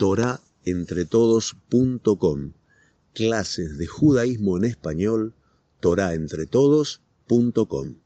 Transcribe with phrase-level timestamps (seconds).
[0.00, 2.52] torahentretodos.com.
[3.12, 5.34] Clases de judaísmo en español,
[5.80, 7.96] torahentretodos.com.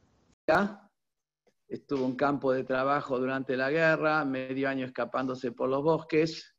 [1.68, 6.52] Estuvo en campo de trabajo durante la guerra, medio año escapándose por los bosques.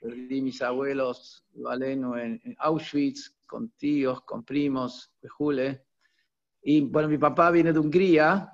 [0.00, 5.86] Perdí mis abuelos Valeno en, Auschwitz, con tíos, con primos, de Jule.
[6.62, 8.48] Y bueno, mi papá viene de Hungría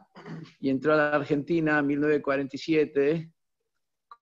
[0.58, 3.30] y entró a la Argentina en 1947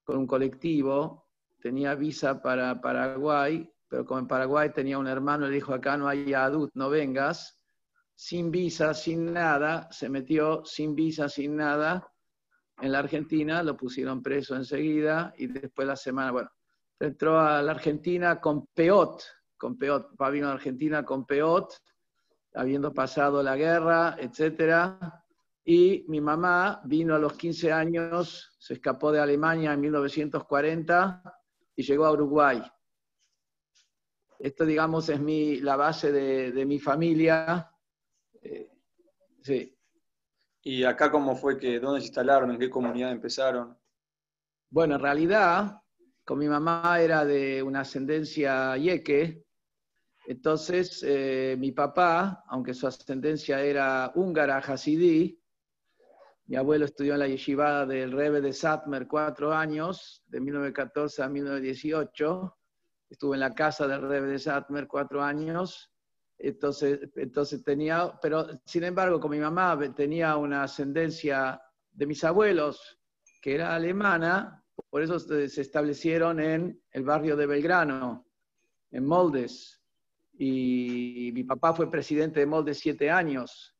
[0.03, 1.26] con un colectivo.
[1.59, 6.07] Tenía visa para Paraguay, pero como en Paraguay tenía un hermano, le dijo, acá no
[6.07, 7.59] hay adult, no vengas.
[8.15, 12.07] Sin visa, sin nada, se metió sin visa, sin nada.
[12.79, 16.49] En la Argentina lo pusieron preso enseguida y después la semana, bueno,
[16.99, 19.23] entró a la Argentina con peot,
[19.57, 21.73] con peot, papá vino a Argentina con peot,
[22.53, 25.23] habiendo pasado la guerra, etcétera.
[25.63, 31.36] Y mi mamá vino a los 15 años, se escapó de Alemania en 1940
[31.77, 32.61] y llegó a Uruguay.
[34.39, 37.71] Esto, digamos, es mi, la base de, mi familia.
[38.41, 38.69] Eh,
[39.43, 39.77] sí.
[40.63, 43.77] ¿Y acá cómo fue que, dónde se instalaron, en qué comunidad empezaron?
[44.69, 45.81] Bueno, en realidad,
[46.25, 49.45] con mi mamá era de una ascendencia yeque,
[50.27, 55.39] entonces, eh, mi papá, aunque su ascendencia era húngara, hasidí,
[56.47, 61.27] mi abuelo estudió en la yeshiva del Rebbe de Satmer cuatro años, de 1914 a
[61.27, 62.57] 1918.
[63.09, 65.91] Estuvo en la casa del Rebbe de Satmer cuatro años.
[66.37, 72.97] Entonces, entonces tenía, pero sin embargo, con mi mamá tenía una ascendencia de mis abuelos,
[73.41, 78.25] que era alemana, por eso se establecieron en el barrio de Belgrano,
[78.91, 79.81] en Moldes
[80.37, 83.76] y mi papá fue presidente de Molde siete años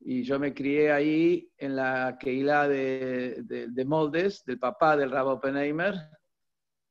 [0.00, 5.30] y yo me crié ahí en la Keilah de, de, Moldes, del papá del Rabbi
[5.30, 5.94] Oppenheimer,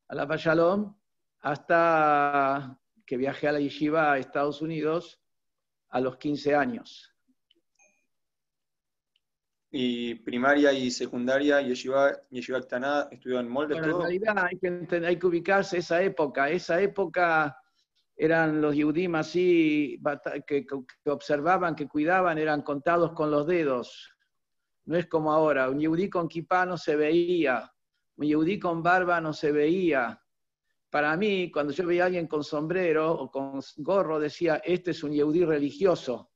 [0.10, 0.96] a la Shalom,
[1.42, 5.22] hasta que viajé a la Yeshiva a Estados Unidos
[5.90, 7.14] a los 15 años.
[9.70, 12.60] ¿Y primaria y secundaria, Yeshiva, Yeshiva
[13.12, 13.78] estudió en Moldes?
[13.78, 16.50] En realidad hay que, hay que ubicarse esa época.
[16.50, 17.58] Esa época
[18.18, 20.02] eran los Yehudim así,
[20.48, 20.66] que,
[21.06, 24.12] observaban, que cuidaban, eran contados con los dedos.
[24.86, 27.72] No es como ahora, un Yehudí con kipá no se veía,
[28.16, 30.20] un Yehudí con barba no se veía.
[30.90, 35.04] Para mí, cuando yo veía a alguien con sombrero o con gorro, decía, este es
[35.04, 36.32] un Yehudí religioso.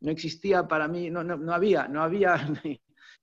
[0.00, 2.36] No existía para mí, no, no, había, no había,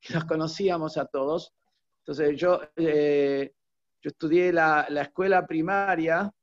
[0.10, 1.54] los conocíamos a todos.
[2.00, 3.54] Entonces yo, eh,
[4.02, 6.34] yo estudié la, la escuela primaria,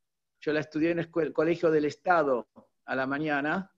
[0.41, 2.49] yo la estudié en el Colegio del Estado
[2.87, 3.71] a la mañana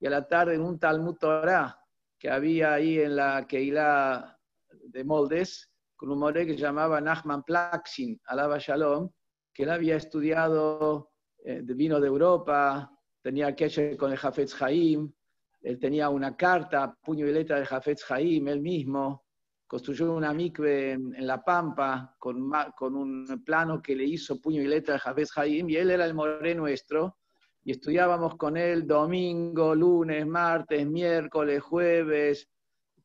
[0.00, 1.78] y a la tarde en un Talmud Torah
[2.18, 4.38] que había ahí en la Keilah
[4.70, 9.10] de Moldes, con un more que llamaba Nachman Plaxin, alaba Shalom,
[9.52, 11.12] que él había estudiado,
[11.44, 12.90] eh, vino de Europa,
[13.22, 15.12] tenía que con el Jafetz Haim,
[15.60, 19.25] él tenía una carta, puño y letra de Jafetz Haim, él mismo,
[19.66, 24.66] construyó una mikve en, La Pampa con, con, un plano que le hizo puño y
[24.66, 27.16] letra de Javés Jaim, y él era el moré nuestro,
[27.64, 32.48] y estudiábamos con él domingo, lunes, martes, miércoles, jueves,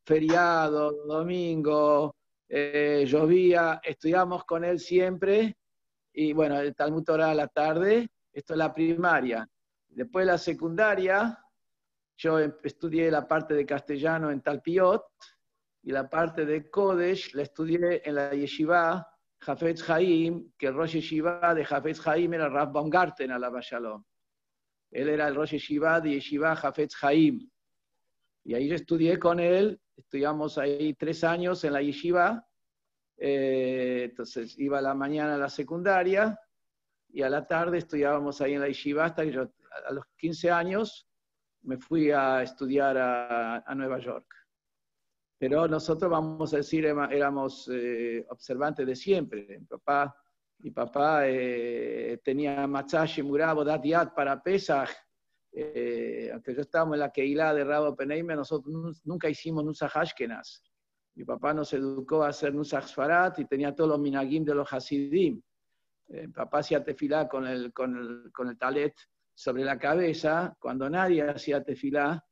[0.04, 2.16] feriado, domingo,
[2.48, 5.58] eh, llovía, estudiábamos con él siempre,
[6.14, 9.48] y bueno, el Talmud Torah a la tarde, esto es la primaria.
[9.90, 11.38] Después la secundaria,
[12.18, 15.04] yo em, estudié la parte de castellano en Talpiot,
[15.84, 19.08] y la parte de Kodesh la estudié en la yeshiva
[19.42, 24.04] Jafetz Haim, que el Rosh Yeshiva de Jafetz Haim era Rav Baumgarten a la Shalom.
[24.92, 27.50] Él era el Rosh Yeshiva de Yeshiva Jafetz Haim.
[28.44, 32.48] Y ahí yo estudié con él, estudiamos ahí tres años en la yeshiva.
[33.18, 36.40] Eh, entonces iba a la mañana a la secundaria
[37.10, 39.52] y a la tarde estudiábamos ahí en la yeshiva hasta que yo
[39.86, 41.08] a los 15 años
[41.62, 44.41] me fui a estudiar a Nueva York.
[45.42, 49.60] Pero nosotros, vamos a decir, éramos eh, observantes de siempre.
[49.68, 50.16] Papá,
[50.60, 54.92] mi papá eh, tenía machashi murabo datiat para Pesach.
[55.52, 60.62] Eh, aunque yo estábamos en la Keilah de Rabo Peneime, nosotros nunca hicimos Nusach Ashkenaz.
[61.16, 64.72] Mi papá nos educó a hacer Nusach Sfarat y tenía todos los minagim de los
[64.72, 65.42] Hasidim.
[66.08, 68.94] mi papá hacía tefilá con el, con, el, con el talet
[69.34, 72.24] sobre la cabeza, cuando nadie hacía tefilá.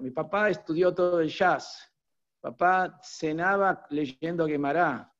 [0.00, 1.95] Mi papá estudió todo el jazz,
[2.40, 5.12] Papá cenaba leyendo Gemara.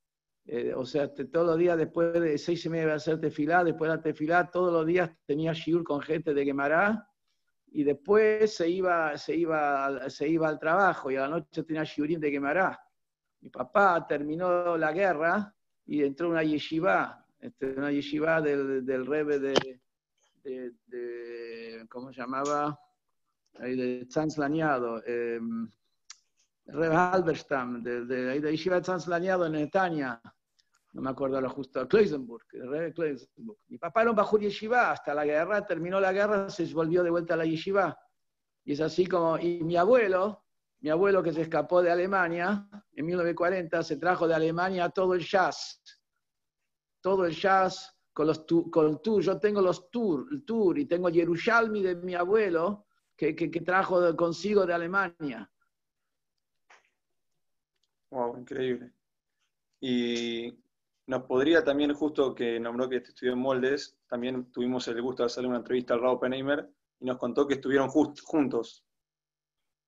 [0.45, 3.91] Eh, o sea, todos los días después de seis y media de hacer tefilá, después
[3.91, 7.09] de la tefilá, todos los días tenía shiur con gente de Gemara
[7.69, 11.83] y después se iba, se iba, se iba al trabajo y a la noche tenía
[11.83, 12.81] shiurim de Gemara.
[13.41, 15.53] Mi papá terminó la guerra
[15.85, 19.81] y entró a una yeshiva este, una yeshiva del, Rebe de,
[21.89, 22.79] ¿cómo se llamaba?
[23.59, 24.07] De
[25.07, 25.41] eh,
[26.67, 30.21] Rebe Halberstam, de, de, de yeshiva de Tzanz Lañado en Netanya,
[30.97, 33.59] no me acuerdo lo justo, Kloisenburg, Rebe Kloisenburg.
[33.69, 37.11] Mi papá era un bajur yeshiva, hasta la guerra, terminó la guerra, se volvió de
[37.11, 37.99] vuelta a la yeshiva.
[38.65, 40.45] Y es así como, y mi abuelo,
[40.81, 45.21] mi abuelo que se escapó de Alemania en 1940, se trajo de Alemania todo el
[45.21, 45.83] jazz,
[47.03, 49.23] todo el jazz con, los tu, con el tour.
[49.23, 53.61] Yo tengo los tour, el tour y tengo Yerushalmi de mi abuelo que, que, que
[53.61, 55.51] trajo consigo de Alemania.
[58.11, 58.93] Wow, increíble.
[59.81, 60.59] Y
[61.07, 65.27] nos podría también, justo que nombró que estudió en Moldes, también tuvimos el gusto de
[65.27, 66.69] hacerle una entrevista al Raúl Penheimer
[67.01, 68.85] y nos contó que estuvieron just, juntos.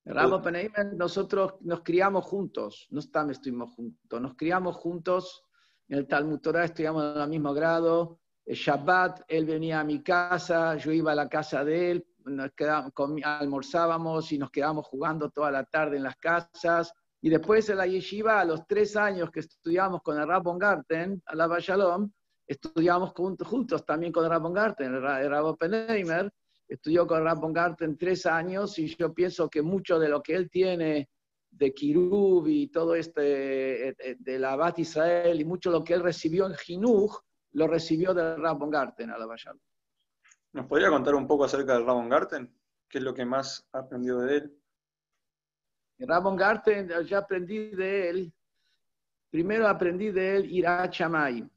[0.05, 5.45] Rabo Penheimer, nosotros nos criamos juntos, no estuvimos juntos, nos criamos juntos
[5.89, 8.21] en el Talmud Torah, estudiamos en el mismo grado.
[8.47, 12.53] El Shabbat, él venía a mi casa, yo iba a la casa de él, nos
[12.53, 12.93] quedábamos,
[13.23, 16.95] almorzábamos y nos quedábamos jugando toda la tarde en las casas.
[17.21, 21.23] Y después en la yeshiva, a los tres años que estudiamos con el Rabon Garten,
[21.27, 22.11] a la Shalom,
[22.47, 26.33] estudiamos juntos, también con el Rabon Garten, el, el Rabo Penheimer,
[26.69, 30.49] estudió con Rabon Garten tres años y yo pienso que mucho de lo que él
[30.51, 31.09] tiene
[31.51, 36.47] de Kirub y todo este, de la Bat Israel y mucho lo que él recibió
[36.47, 37.19] en Jinuj,
[37.53, 39.59] lo recibió de Rabon Garten a la Bayal.
[40.53, 42.55] ¿Nos podría contar un poco acerca del Rabon Garten?
[42.89, 44.59] ¿Qué es lo que más aprendió de él?
[45.99, 48.33] Rabon Garten, ya aprendí de él,
[49.31, 51.49] primero aprendí de él Irat Shamayim,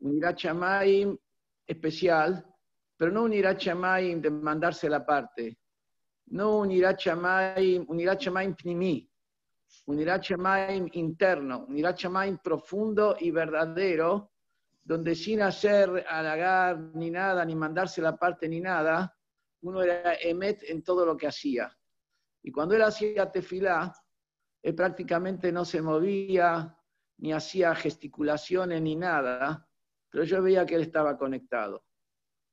[0.00, 1.16] un Irat Shamayim
[1.66, 2.44] especial,
[2.96, 5.58] pero no un Irat Shamayim de mandarse la parte,
[6.26, 9.10] no un Irat Shamayim, un Irat Shamayim pnimi,
[9.86, 14.30] un Irat Shamayim interno, un Irat Shamayim profundo y verdadero,
[14.84, 19.16] donde sin hacer halagar ni nada, ni mandarse la parte ni nada,
[19.62, 21.74] uno era emet en todo lo que hacía.
[22.44, 23.90] Y cuando él hacía tefilá,
[24.62, 26.76] él prácticamente no se movía,
[27.16, 29.66] ni hacía gesticulaciones ni nada,
[30.10, 31.86] pero yo veía que él estaba conectado.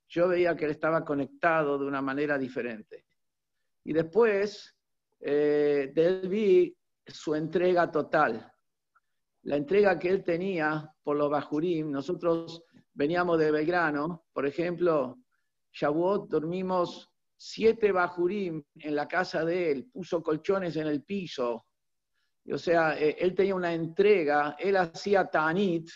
[0.07, 3.05] Yo veía que él estaba conectado de una manera diferente.
[3.83, 4.77] Y después
[5.19, 8.49] eh, de él vi su entrega total.
[9.43, 11.91] La entrega que él tenía por los Bajurim.
[11.91, 15.17] Nosotros veníamos de Belgrano, por ejemplo,
[15.73, 17.10] Shavuot dormimos
[17.43, 21.65] siete Bajurim en la casa de él, puso colchones en el piso.
[22.51, 25.89] O sea, eh, él tenía una entrega, él hacía Tanit,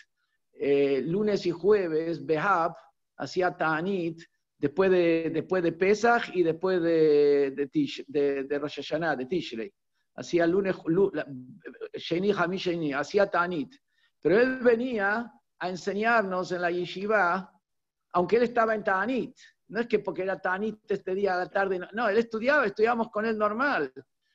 [0.54, 2.74] eh, lunes y jueves, Behab,
[3.18, 4.20] hacía Tanit,
[4.58, 9.26] después de, después de Pesach y después de, de, Tish, de, de Rosh Hashanah, de
[9.26, 9.72] Tishrei.
[10.16, 10.74] Hacía lunes,
[11.94, 13.72] Sheni, Hami, Sheni, hacía Tanit.
[14.20, 17.52] Pero él venía a enseñarnos en la yeshiva,
[18.14, 19.36] aunque él estaba en Tanit.
[19.68, 22.66] No es que porque era Tanit este día a la tarde, no, no, él estudiaba,
[22.66, 23.92] estudiábamos con él normal.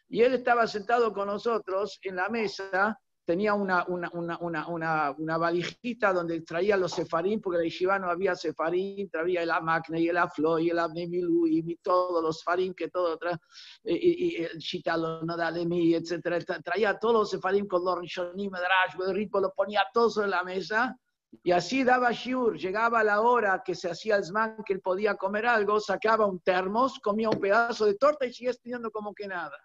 [0.10, 5.38] Y él estaba sentado con nosotros en la mesa tenía una, una, una, una, una
[5.38, 10.10] valijita donde traía los sefarín, porque en la yeshiva había sefarín, traía el amakne y
[10.10, 13.40] el aflo y el abnemilu y todos los farín que todo, tra,
[13.84, 19.40] y, y, el shitalo nadalemi, etcétera, traía todos los sefarín con los rishonim, medrash, rico,
[19.40, 20.98] lo ponía todo sobre la mesa,
[21.44, 25.16] y así daba shiur, llegaba la hora que se hacía el zman, que él podía
[25.16, 29.28] comer algo, sacaba un termos, comía un pedazo de torta y seguía estudiando como que
[29.28, 29.58] nada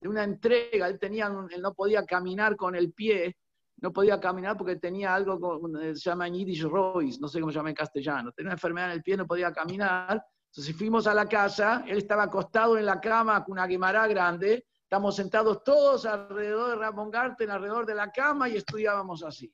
[0.00, 3.36] de una entrega, él, tenía, él no podía caminar con el pie,
[3.76, 7.58] no podía caminar porque tenía algo, con, se llama Yiddish Royce, no sé cómo se
[7.58, 11.14] llama en castellano, tenía una enfermedad en el pie, no podía caminar, entonces fuimos a
[11.14, 16.06] la casa, él estaba acostado en la cama con una guimará grande, estamos sentados todos
[16.06, 19.52] alrededor de Ramón Garten, alrededor de la cama y estudiábamos así.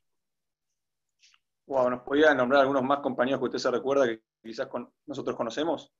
[1.66, 4.68] Wow, ¿nos podía nombrar algunos más compañeros que usted se recuerda que quizás
[5.04, 5.92] nosotros conocemos?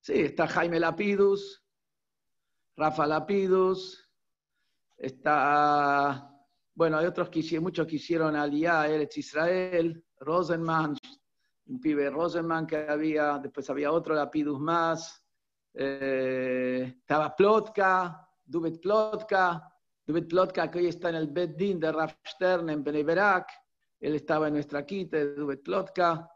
[0.00, 1.64] Sí, está Jaime Lapidus,
[2.76, 4.08] Rafa Lapidus,
[4.96, 6.30] está,
[6.74, 10.96] bueno, hay otros que muchos que hicieron Aliyah, Eretz Israel, Rosenman,
[11.66, 15.24] un pibe Rosenman que había, después había otro Lapidus más,
[15.74, 19.68] eh, estaba Plotka, Dubet Plotka,
[20.04, 23.48] Dubet Plotka que hoy está en el Beddin de Raf Stern en Beneberak,
[24.02, 26.28] él estaba en nuestra quita Dubet Plotka,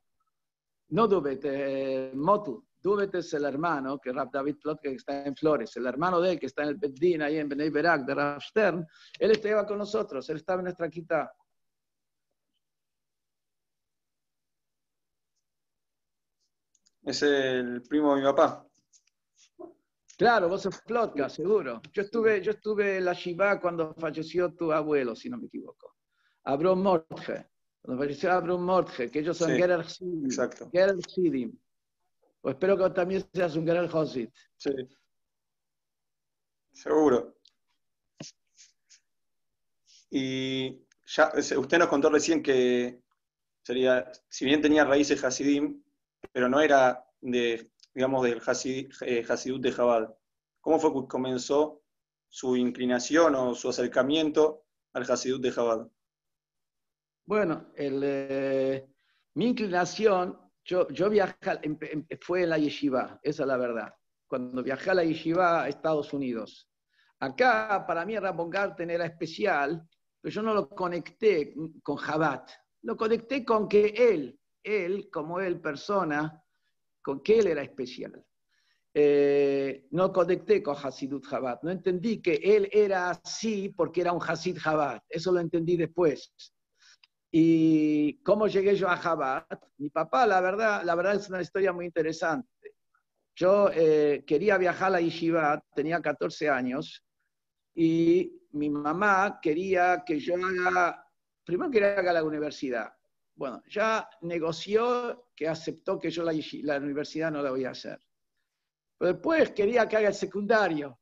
[0.91, 5.35] no Dubet, eh, Motu, Dubet es el hermano, que Rab David Plot, que está en
[5.35, 8.15] Flores, el hermano de él, que está en el Beddin, ahí en Benei Berak, de
[8.15, 8.87] Rav Stern,
[9.19, 11.33] él estaba con nosotros, él estaba en nuestra quita.
[17.03, 18.65] Es el primo de mi papá.
[20.17, 21.83] Claro, vos sos Plotka, seguro.
[21.93, 25.97] Yo estuve, yo estuve en la Shiva cuando falleció tu abuelo, si no me equivoco.
[26.45, 27.56] Abrón Mordge.
[27.87, 30.25] Cuando falleció Abraham Mordge, que ellos son Sí, Gerer Sidim.
[30.25, 30.69] exacto.
[30.73, 31.57] Gerer Sidim.
[32.41, 34.35] Pues espero que también seas un Gerer Hosit.
[34.57, 34.73] Sí.
[36.73, 37.37] Seguro.
[40.11, 43.01] Y ya, usted nos contó recién que
[43.63, 45.81] sería, si bien tenía raíces Hasidim,
[46.33, 48.43] pero no era de, digamos, del
[49.03, 50.13] eh, Hasidut de Jabal.
[50.61, 51.83] ¿Cómo fue que comenzó
[52.29, 55.91] su inclinación o su acercamiento al Hasidut de Jabal?
[57.27, 58.87] Bueno, eh,
[59.35, 63.93] mi inclinación, yo, viajé, em- fue en la yeshiva, esa es la verdad.
[64.29, 66.71] Cuando viajé a la yeshiva a Estados Unidos.
[67.19, 69.83] Acá, para mí, Ramón Garten era especial,
[70.21, 72.51] pero yo no lo conecté con Jabat.
[72.83, 76.41] Lo conecté con que él, él, como él, persona,
[77.03, 78.25] con que él era especial.
[78.95, 81.63] Eh, no conecté con Hasidut Jabat.
[81.63, 85.03] No entendí que él era así porque era un Hasid Jabat.
[85.09, 86.33] Eso lo entendí después.
[87.39, 89.63] ¿Y cómo llegué yo a Jabat?
[89.77, 92.49] Mi papá, la verdad, la verdad es una historia muy interesante.
[93.35, 97.05] Yo eh, quería viajar a la Yeshiva, tenía 14 años,
[97.75, 101.07] y mi mamá quería que yo haga,
[101.45, 102.95] primero quería que haga la universidad.
[103.35, 108.01] Bueno, ya negoció que aceptó que yo la, la universidad no la voy a hacer.
[108.97, 110.99] Pero después quería que haga el secundario,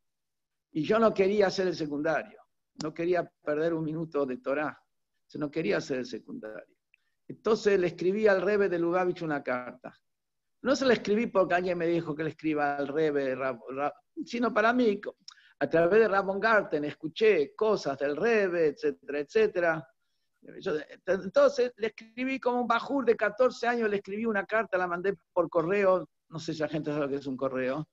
[0.73, 2.41] y yo no quería hacer el secundario.
[2.83, 4.84] No quería perder un minuto de Torah.
[5.39, 6.77] No quería hacer el secundario.
[7.27, 9.99] Entonces le escribí al Rebe de Lubavitch una carta.
[10.63, 13.37] No se la escribí porque alguien me dijo que le escriba al Rebe,
[14.25, 15.01] sino para mí,
[15.59, 19.89] a través de Ramon Garten, escuché cosas del Rebe, etcétera, etcétera.
[21.07, 25.15] Entonces le escribí como un bajur de 14 años, le escribí una carta, la mandé
[25.33, 27.89] por correo, no sé si la gente sabe lo que es un correo,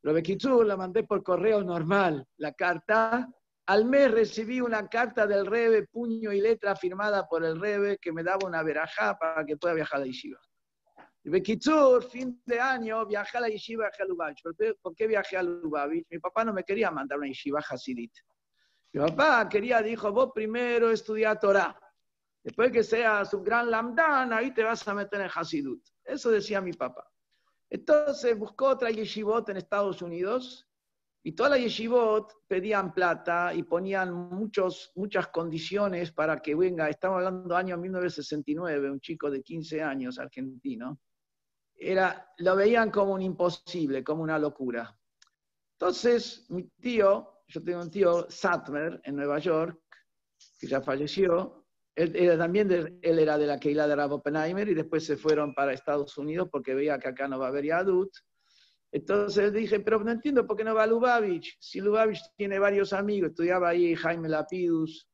[0.00, 3.26] pero Bekitsu la mandé por correo normal, la carta.
[3.66, 8.12] Al mes recibí una carta del Rebe, puño y letra firmada por el Rebe, que
[8.12, 10.38] me daba una verajá para que pueda viajar a la Yeshiva.
[11.22, 14.42] Bekitsur, fin de año, viajé a la Yeshiva a Lubavitch.
[14.82, 16.06] ¿Por qué, viajé a Lubavitch?
[16.10, 18.12] Mi papá no me quería mandar una Yeshiva Hasidit.
[18.92, 21.74] Mi papá quería, dijo, vos primero estudia Torah.
[22.42, 25.82] Después que seas un gran lamdan, ahí te vas a meter en Hasidut.
[26.04, 27.10] Eso decía mi papá.
[27.70, 30.68] Entonces buscó otra yeshivot en Estados Unidos
[31.26, 36.88] y todas las yeshivot pedían plata y ponían muchos, muchas condiciones para que venga.
[36.90, 41.00] Estamos hablando año 1969, un chico de 15 años argentino.
[41.74, 44.94] Era, lo veían como un imposible, como una locura.
[45.78, 49.80] Entonces, mi tío, yo tengo un tío, Satmer, en Nueva York,
[50.60, 54.68] que ya falleció, él, era también de- él era de la Keilah de Rav Oppenheimer
[54.68, 57.64] y después se fueron para Estados Unidos porque veía que acá no va a haber
[57.64, 58.10] Yadut.
[58.94, 61.56] Entonces dije, pero no entiendo por qué no va Lubavitch.
[61.58, 65.08] Si Lubavitch tiene varios amigos, estudiaba ahí Jaime Lapidus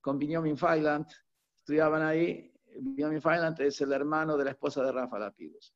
[0.00, 1.06] con Benjamin Feiland,
[1.54, 2.52] estudiaban ahí.
[2.80, 5.72] Benjamin Feiland es el hermano de la esposa de Rafa Lapidus.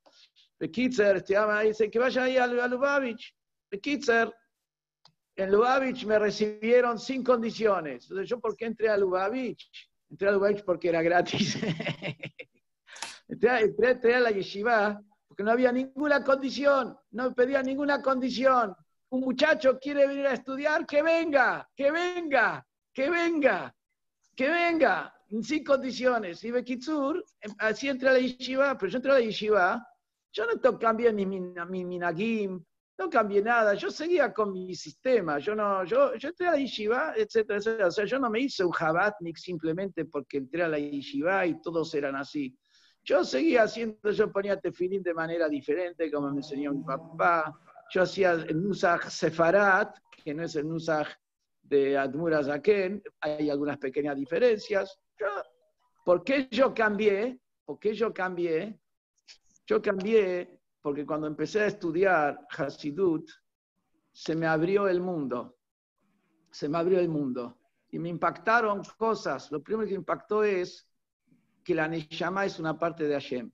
[0.59, 3.33] Bekitzer estudiaban ahí, dice que vaya ahí a, Lubavitch.
[3.71, 4.33] Bekitzer,
[5.37, 8.03] en Lubavitch me recibieron sin condiciones.
[8.03, 9.71] Entonces, ¿yo por qué entré a Lubavitch?
[10.09, 11.55] Entré a Lubavitch porque era gratis.
[13.29, 15.01] entré, entré- entré a la yeshiva
[15.35, 18.73] porque no había ninguna condición, no pedía ninguna condición.
[19.09, 23.75] Un muchacho quiere venir a estudiar, que venga, que venga, que venga,
[24.33, 26.41] que venga, sin condiciones.
[26.45, 29.85] Y Bekitsur, em, así entré a la yeshiva, pero yo entré a la yeshiva,
[30.31, 32.63] yo no cambié ni mi, mi minagim,
[32.97, 36.59] no cambié nada, yo seguía con mi sistema, yo no, yo, yo entré a la
[36.59, 37.87] yeshiva, etcétera, etcétera.
[37.87, 41.59] O sea, yo no me hice un jabatnik simplemente porque entré a la yeshiva y
[41.59, 42.57] todos eran así.
[43.05, 47.53] Yo seguía haciendo, yo ponía tefilín de manera diferente, como me enseñó mi papá.
[47.91, 51.07] Yo hacía el Nusach Sefarat, que no es el Nusach
[51.61, 54.99] de Admura Zaken, hay algunas pequeñas diferencias.
[55.19, 55.27] Yo,
[56.03, 57.39] ¿Por qué yo cambié?
[57.63, 58.79] ¿Por qué yo cambié?
[59.67, 63.27] Yo cambié porque cuando empecé a estudiar Hasidut,
[64.11, 65.57] se me abrió el mundo.
[66.51, 67.59] Se me abrió el mundo.
[67.89, 69.51] Y me impactaron cosas.
[69.51, 70.87] Lo primero que impactó es
[71.65, 73.51] que la Neshama es una parte de Hashem.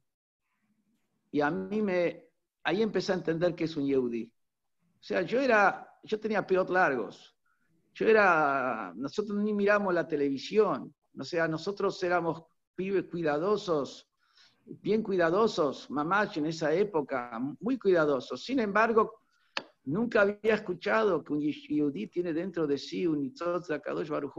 [1.31, 2.25] Y a mí me,
[2.63, 4.25] ahí empecé a entender que es un Yehudi.
[4.25, 7.33] O sea, yo era, yo tenía peot largos.
[7.93, 10.93] Yo era, nosotros ni miramos la televisión.
[11.17, 12.43] O sea, nosotros éramos
[12.75, 14.09] pibes cuidadosos,
[14.65, 18.43] bien cuidadosos, mamás en esa época, muy cuidadosos.
[18.43, 19.21] Sin embargo,
[19.85, 24.35] nunca había escuchado que un Yehudi tiene dentro de sí un Nitzot Zakadosh Baruj.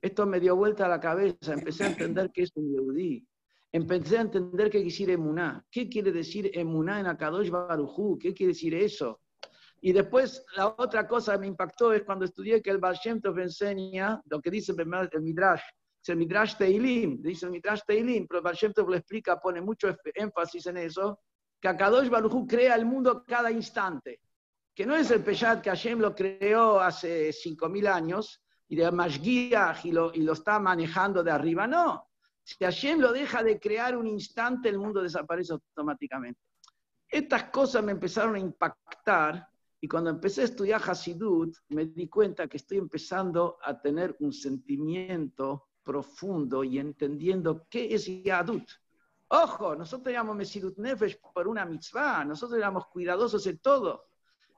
[0.00, 3.26] Esto me dio vuelta a la cabeza, empecé a entender que es un Yehudí.
[3.72, 5.64] Empecé a entender quiere decir emuná.
[5.70, 8.18] ¿Qué quiere decir emuná en Akadosh Barujú?
[8.18, 9.20] ¿Qué quiere decir eso?
[9.80, 13.20] Y después, la otra cosa que me impactó es cuando estudié que el Baal Shem
[13.38, 15.62] enseña, lo que dice el Midrash,
[16.02, 19.60] es el Midrash Teilim, dice el Midrash Teilim, pero Baal Shem Tov lo explica, pone
[19.60, 21.20] mucho énfasis en eso,
[21.60, 24.20] que Akadosh Baruj crea el mundo cada instante,
[24.74, 29.84] que no es el Peshat que Hashem lo creó hace 5.000 años y de Mashgiach
[29.84, 32.08] y lo, y lo está manejando de arriba, no.
[32.42, 36.40] Si Hashem lo deja de crear un instante, el mundo desaparece automáticamente.
[37.08, 39.48] Estas cosas me empezaron a impactar
[39.80, 44.32] y cuando empecé a estudiar Hasidut, me di cuenta que estoy empezando a tener un
[44.32, 48.68] sentimiento profundo y entendiendo qué es Yadut.
[49.28, 54.06] Ojo, nosotros llamamos Mesirut Nefesh por una mitzvah, nosotros éramos cuidadosos en todo,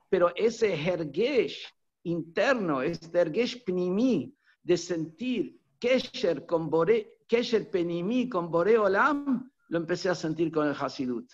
[0.09, 1.65] pero ese hergesh
[2.03, 9.77] interno, ese hergesh pnimi de sentir kesher con bore, kesher penimi con bore olam, lo
[9.77, 11.29] empecé a sentir con el Hasidut.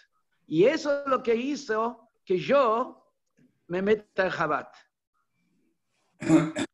[0.48, 3.14] Y eso es lo que hizo que yo
[3.68, 4.74] me meta en Jabat.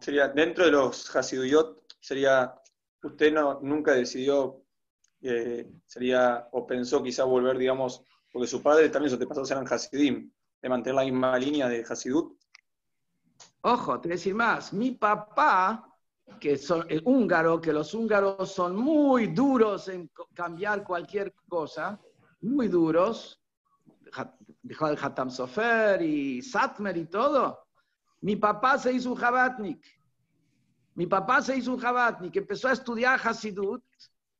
[0.00, 2.54] Sería, dentro de los Hasiduyot, sería,
[3.02, 4.62] usted no, nunca decidió,
[5.20, 10.30] eh, sería, o pensó quizá volver, digamos, porque su padre también sus antepasados eran Hasidim,
[10.62, 12.38] de mantener la misma línea de Hasidut.
[13.68, 15.92] Ojo, te voy a decir más, mi papá,
[16.38, 22.00] que son el húngaro, que los húngaros son muy duros en cambiar cualquier cosa,
[22.42, 23.42] muy duros,
[24.62, 27.66] dejó el Hatam Sofer y Satmer y todo.
[28.20, 29.84] Mi papá se hizo un Jabatnik.
[30.94, 33.82] Mi papá se hizo un Jabatnik, empezó a estudiar Hasidut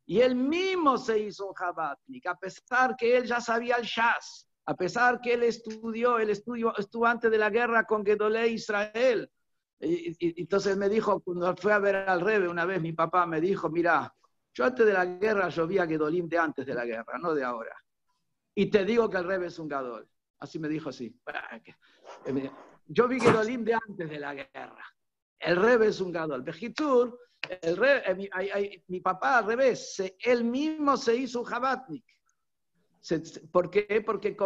[0.04, 4.45] y él mismo se hizo un Jabatnik, a pesar que él ya sabía el Shas,
[4.66, 9.30] a pesar que él estudió, él estudió, estuvo antes de la guerra con Gedolé Israel.
[9.78, 13.40] Y, entonces me dijo, cuando fue a ver al Rebe una vez, mi papá me
[13.40, 14.12] dijo, mira,
[14.52, 17.34] yo antes de la guerra yo vi a Gedolim de antes de la guerra, no
[17.34, 17.76] de ahora.
[18.54, 20.08] Y te digo que el Rebe es un Gadol.
[20.38, 21.14] Así me dijo así.
[22.86, 24.84] Yo vi Gedolim de antes de la guerra.
[25.38, 26.42] El Rebe es un Gadol.
[26.42, 27.18] Bejitur,
[27.48, 32.04] el eh, mi, papá al revés, él mismo se hizo un Jabatnik.
[33.52, 34.02] ¿Por qué?
[34.04, 34.36] Porque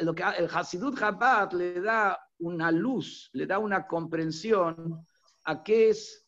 [0.00, 5.04] lo que, el Hasidut Jabat le da una luz, le da una comprensión
[5.44, 6.26] a qué es,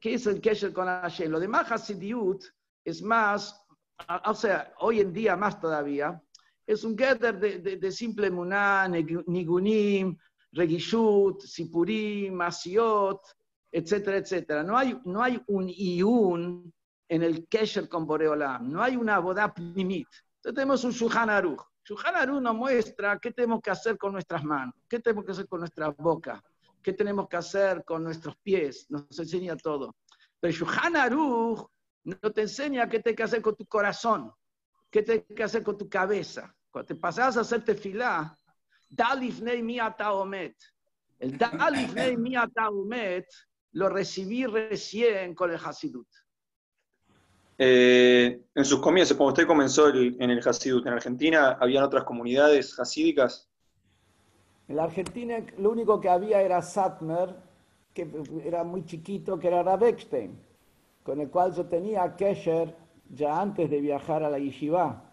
[0.00, 1.30] qué es el Kesher con Hashem.
[1.30, 2.44] Lo demás Hasidut
[2.84, 3.64] es más,
[4.24, 6.20] o sea, hoy en día más todavía,
[6.66, 10.16] es un gather de, simple muná, nigunim,
[10.52, 13.20] regishut, sipurim, asiot,
[13.70, 14.62] etcétera, etcétera.
[14.62, 16.72] No hay, no hay un iun
[17.08, 20.08] en el kesher con Boreolam, no hay una boda primit.
[20.42, 21.62] Entonces tenemos un Shulchan Aruch.
[21.84, 25.46] Shulchan Aruch nos muestra qué tenemos que hacer con nuestras manos, qué tenemos que hacer
[25.46, 26.42] con nuestra boca,
[26.82, 29.94] qué tenemos que hacer con nuestros pies, nos enseña todo.
[30.40, 31.64] Pero Shulchan Aruch
[32.02, 34.32] no te enseña qué tienes que hacer con tu corazón,
[34.90, 36.52] qué tienes que hacer con tu cabeza.
[36.72, 38.36] Cuando te pasas a hacer tefilá,
[38.90, 40.56] Dalifnei mi omet.
[41.20, 43.28] El Dalifnei mi omet
[43.74, 46.08] lo recibí recién con el Hasidut.
[47.64, 52.76] Eh, en sus comienzos, cuando usted comenzó en el Hasidut, ¿en Argentina habían otras comunidades
[52.80, 53.48] hasídicas?
[54.66, 57.36] En la Argentina lo único que había era Satmer,
[57.94, 58.08] que
[58.44, 60.36] era muy chiquito, que era Rabekstein,
[61.04, 62.74] con el cual yo tenía Kesher
[63.08, 65.04] ya antes de viajar a la Yeshiva.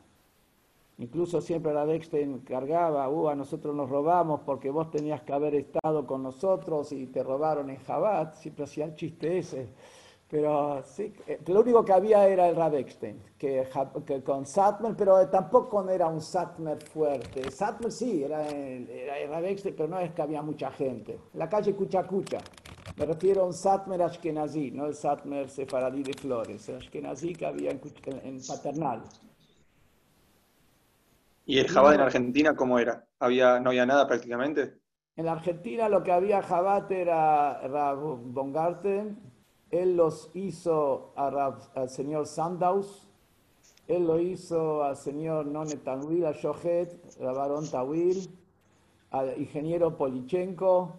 [0.97, 6.07] Incluso siempre la Dexter encargaba, uh, nosotros nos robamos porque vos tenías que haber estado
[6.07, 9.69] con nosotros y te robaron en Jabat, siempre hacía el chiste ese.
[10.29, 13.67] Pero sí, eh, lo único que había era el Radexten, que,
[14.05, 17.49] que, con Satmer, pero tampoco era un Satmer fuerte.
[17.49, 21.19] Satmer sí, era el, era el pero no es que había mucha gente.
[21.33, 22.37] La calle Cuchacucha.
[22.95, 27.45] Me refiero a un Satmer Ashkenazi, no el Satmer sefaradí de Flores, el Ashkenazi que
[27.47, 27.81] había en,
[28.23, 29.01] en Paternal.
[31.45, 33.07] ¿Y el Jabat en Argentina cómo era?
[33.17, 34.75] ¿Había, ¿No había nada prácticamente?
[35.15, 39.28] En la Argentina lo que había Jabat era Rav Bongarten,
[39.71, 43.07] él los hizo al señor Sandaus,
[43.87, 48.29] él lo hizo al señor None Tanwil, a Shohet, Barón Tawil,
[49.11, 50.93] al ingeniero Polichenko.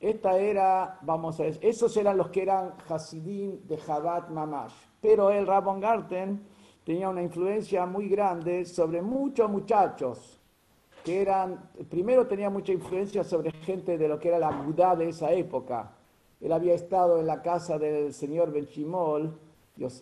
[0.00, 4.74] Esta era, vamos a ver, esos eran los que eran Hasidim de Jabat Mamash.
[5.00, 6.42] Pero el Rabon Garten
[6.84, 10.40] tenía una influencia muy grande sobre muchos muchachos
[11.04, 15.10] que eran, primero tenía mucha influencia sobre gente de lo que era la Budá de
[15.10, 15.93] esa época.
[16.44, 19.34] Él había estado en la casa del señor Benchimol,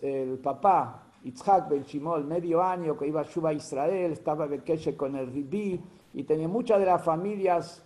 [0.02, 5.28] el papá, Itzhak Benchimol, medio año que iba a Shuba Israel, estaba Bekeche con el
[5.28, 5.80] Ribi,
[6.14, 7.84] y tenía muchas de las familias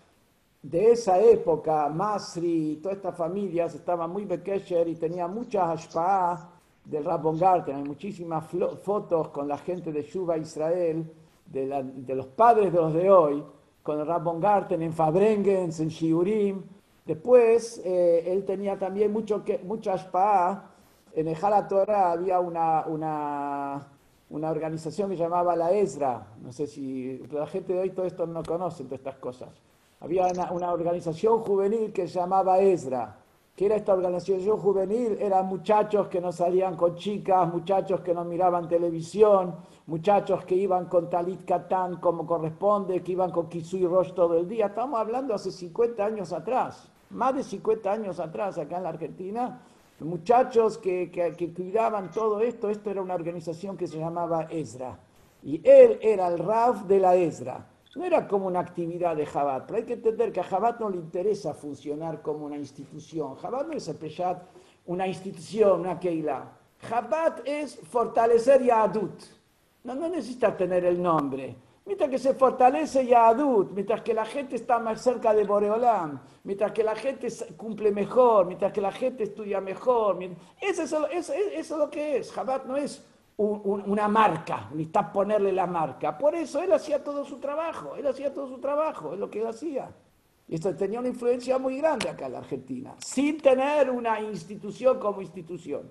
[0.63, 6.49] de esa época, Masri, todas estas familias estaban muy Bekesher y tenía mucha Hashpa'ah
[6.83, 7.77] del Rabon Garten.
[7.77, 8.47] Hay muchísimas
[8.83, 11.13] fotos con la gente de Shuba Israel,
[11.45, 13.45] de, los padres de los de hoy,
[13.83, 16.63] con el Rabon Garten en Fabrengens, en Shiurim.
[17.07, 19.95] Después, eh, él tenía también mucho que, mucha
[21.15, 26.27] en Ejala Torah había una, una, organización que llamaba la ESRA.
[26.43, 29.49] No sé si la gente de hoy todo esto no conoce, todas estas cosas.
[30.01, 33.17] Había una, una organización juvenil que se llamaba ESRA
[33.57, 38.23] que era esta organización juvenil, eran muchachos que no salían con chicas, muchachos que no
[38.23, 44.13] miraban televisión, muchachos que iban con talit katán como corresponde, que iban con kisui rosh
[44.13, 44.67] todo el día.
[44.67, 49.61] Estamos hablando hace 50 años atrás, más de 50 años atrás acá en la Argentina,
[50.01, 54.99] muchachos que, que, cuidaban todo esto, esto era una organización que se llamaba ESRA.
[55.43, 57.67] Y él era el RAF de la ESRA.
[57.95, 60.91] No era como una actividad de Jabat, pero hay que entender que a Jabat no
[60.91, 63.37] le interesa funcionar como una institución.
[63.37, 64.47] Jabat no es empezar
[64.85, 66.53] una institución, una Keilah.
[66.81, 69.23] Jabat es fortalecer Yadut.
[69.85, 71.57] No, no necesita tener el nombre.
[71.87, 76.73] Mientras que se fortalece Yadut, mientras que la gente está más cerca de Boreolam, mientras
[76.73, 80.19] que la gente cumple mejor, mientras que la gente estudia mejor.
[80.61, 82.33] Eso, eso, eso, es lo que es.
[82.33, 86.19] Jabat no es una marca, necesita ponerle la marca.
[86.19, 89.41] Por eso él hacía todo su trabajo, él hacía todo su trabajo, es lo que
[89.43, 89.89] él hacía.
[90.49, 94.99] Y esto tenía una influencia muy grande acá en la Argentina, sin tener una institución
[94.99, 95.89] como institución.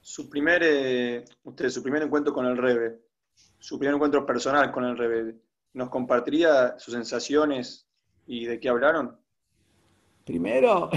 [0.00, 3.05] Su primer, eh, usted, su primer encuentro con el Rebe,
[3.66, 5.34] su primer encuentro personal con el Rebe,
[5.72, 7.84] ¿nos compartiría sus sensaciones
[8.24, 9.18] y de qué hablaron?
[10.24, 10.88] Primero,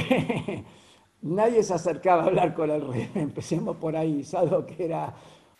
[1.23, 3.10] nadie se acercaba a hablar con el rey.
[3.15, 5.12] Empecemos por ahí, salvo que era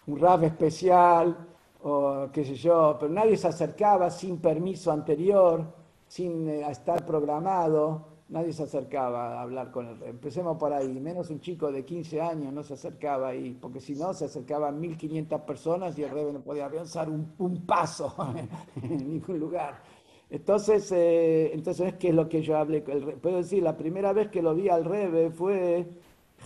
[0.06, 1.36] un rap especial
[1.82, 5.66] o qué sé yo, pero nadie se acercaba sin permiso anterior,
[6.08, 10.10] sin eh, estar programado, nadie se acercaba a hablar con el rey.
[10.12, 13.96] Empecemos por ahí, menos un chico de 15 años no se acercaba ahí, porque si
[13.96, 18.16] no se acercaban 1500 personas y el rey no podía avanzar un, un paso
[18.82, 19.82] en ningún lugar.
[20.30, 22.82] Entonces, eh, entonces, ¿qué es lo que yo hablé?
[22.82, 25.88] Puedo decir, la primera vez que lo vi al Rebe fue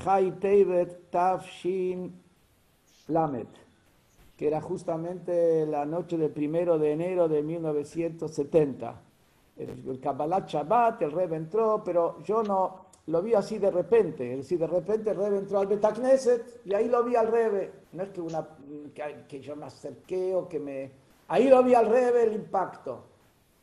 [0.05, 2.13] Hai Tevet Tafshin
[3.09, 3.49] Lamet,
[4.37, 9.01] que era justamente la noche del primero de enero de 1970.
[9.57, 14.31] El, Kabbalah Shabbat, el Rebe entró, pero yo no lo vi así de repente.
[14.31, 17.71] Es decir, de repente el Rebe entró al Betacneset y ahí lo vi al Rebe.
[17.91, 18.47] No es que, una,
[18.93, 20.91] que, que yo me acerqué o que me...
[21.27, 23.03] Ahí lo vi al Rebe el impacto.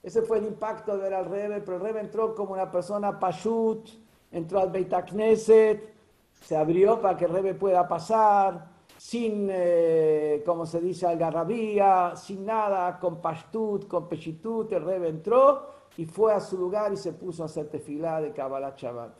[0.03, 3.19] Ese fue el impacto de ver al Rebe, pero el Rebe entró como una persona
[3.19, 3.89] pashut,
[4.33, 5.93] entró al Beit Knesset,
[6.41, 12.47] se abrió para que el Rebe pueda pasar, sin, eh, como se dice, algarrabía, sin
[12.47, 17.13] nada, con pashtut, con peshitut, el Rebe entró y fue a su lugar y se
[17.13, 19.13] puso a hacer tefilá de Kabbalah Shabbat.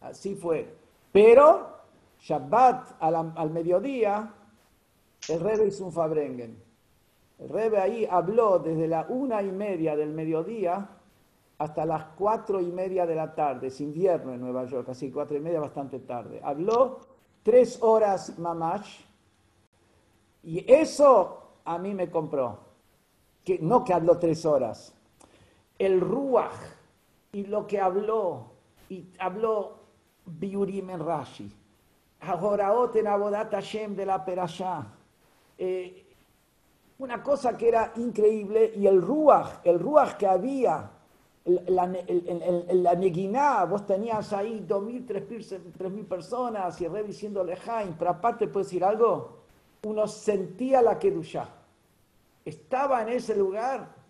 [0.00, 0.74] Así fue.
[1.12, 1.68] Pero,
[2.20, 4.34] Shabbat al, al mediodía,
[5.28, 6.62] el Rebe hizo un Fabrengen.
[7.38, 10.88] El Rebe ahí habló desde la una y media del mediodía
[11.62, 15.36] hasta las cuatro y media de la tarde, es invierno en Nueva York, así cuatro
[15.36, 16.40] y media bastante tarde.
[16.42, 16.98] Habló
[17.44, 19.00] tres horas mamash
[20.42, 22.58] y eso a mí me compró.
[23.44, 24.92] Que, no que habló tres horas,
[25.82, 26.54] el ruach
[27.32, 28.52] y lo que habló,
[28.88, 29.78] y habló
[30.26, 31.50] Biurim en Rashi,
[32.20, 34.86] Ahoraot en Abodat Hashem de la Perashá,
[35.58, 36.06] eh,
[36.98, 40.88] una cosa que era increíble, y el ruaj, el ruaj que había,
[41.44, 48.12] la, la neguiná, vos tenías ahí 2.000, 3.000 personas y el rey diciéndole Jaime, pero
[48.12, 49.38] aparte puedo decir algo,
[49.82, 51.48] uno sentía la Kedushá.
[52.44, 54.01] Estaba en ese lugar,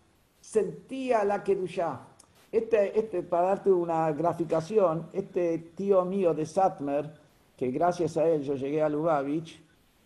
[0.42, 2.00] sentía la Kedushá.
[2.50, 7.14] Este, este, para darte una graficación, este tío mío de Satmer,
[7.56, 9.62] que gracias a él yo llegué a Lubavitch,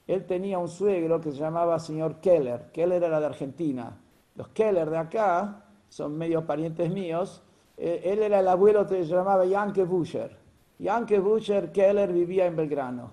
[0.07, 2.71] él tenía un suegro que se llamaba señor Keller.
[2.73, 3.99] Keller era de Argentina.
[4.37, 7.43] Los Keller de acá son medios parientes míos.
[7.77, 10.37] Eh, él era el abuelo que se llamaba Janke Buscher.
[10.81, 13.11] Janke Buscher Keller vivía en Belgrano.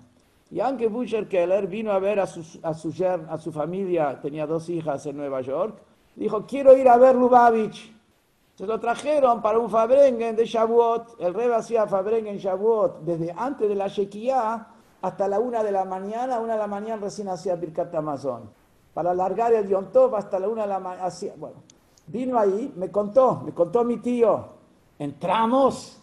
[0.54, 4.68] Janke Buscher Keller vino a ver a su, a su, a su familia, tenía dos
[4.68, 5.82] hijas en Nueva York.
[6.16, 7.92] Dijo, quiero ir a ver Lubavitch.
[8.54, 11.20] Se lo trajeron para un Fabrengen de Shavuot.
[11.20, 14.68] El rey hacía Fabrengen Shavuot desde antes de la Shekiah
[15.04, 18.48] hasta la una de la mañana, una de la mañana recién hacía Birkat Amazon.
[18.94, 21.56] Para alargar el Yom hasta la una de la mañana, bueno,
[22.06, 24.46] vino ahí, me contó, me contó mi tío,
[24.98, 26.00] entramos,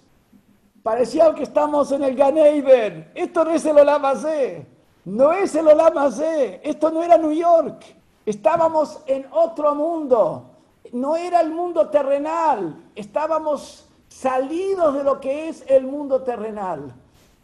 [0.83, 4.67] parecía que estamos en el Ganeiben, esto no es el Olamazé,
[5.05, 7.83] no es el Olamazé, esto no era New York,
[8.31, 10.51] estábamos en otro mundo,
[10.93, 16.93] no era el mundo terrenal, estábamos salidos de lo que es el mundo terrenal.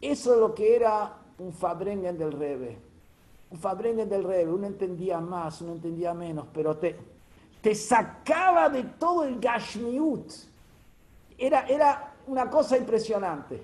[0.02, 2.78] Eso es lo que era un Fabrengen del Rebe.
[3.50, 6.98] Un Fabrengen del Rebe, uno entendía más, uno entendía menos, pero te,
[7.62, 10.32] te sacaba de todo el Gashmiut.
[11.38, 13.64] Era, era una cosa impresionante.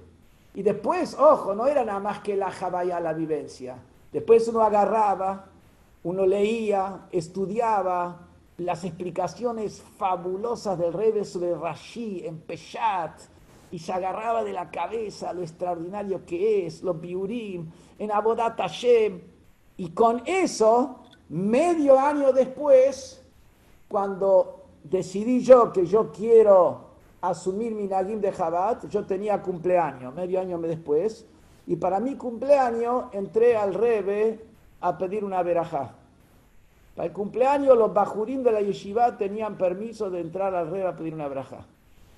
[0.55, 3.77] Y después, ojo, no era nada más que la jabaya, la vivencia.
[4.11, 5.52] Después uno agarraba,
[6.03, 13.19] uno leía, estudiaba las explicaciones fabulosas del Rebbe sobre Rashi en Peshat,
[13.71, 19.19] y se agarraba de la cabeza lo extraordinario que es, los biurim, en Abodat Hashem.
[19.77, 23.25] Y con eso, medio año después,
[23.87, 30.39] cuando decidí yo que yo quiero asumir mi Nagim de Jabat, yo tenía cumpleaños, medio
[30.39, 31.25] año después,
[31.65, 34.52] y para mi cumpleaños entré al Rebe
[34.83, 35.93] a pedir una verajá.
[36.95, 40.95] Para el cumpleaños los bajurín de la yeshiva tenían permiso de entrar al Rebe a
[40.95, 41.65] pedir una verajá.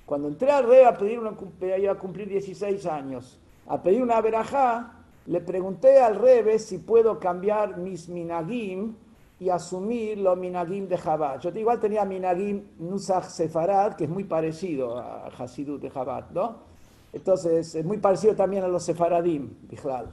[0.04, 1.34] Cuando entré al Rebe a pedir una,
[1.78, 4.92] iba a cumplir 16 años, a pedir una verajá,
[5.26, 8.94] le pregunté al Rebe si puedo cambiar mis minagim
[9.38, 11.40] y asumir los minagim de Jabat.
[11.42, 16.66] Yo igual tenía minagim Nusach Sefarad, que es muy parecido a Hasidut de Jabat, ¿no?
[17.12, 20.06] Entonces, es muy parecido también a los Sefaradim, Bijlal.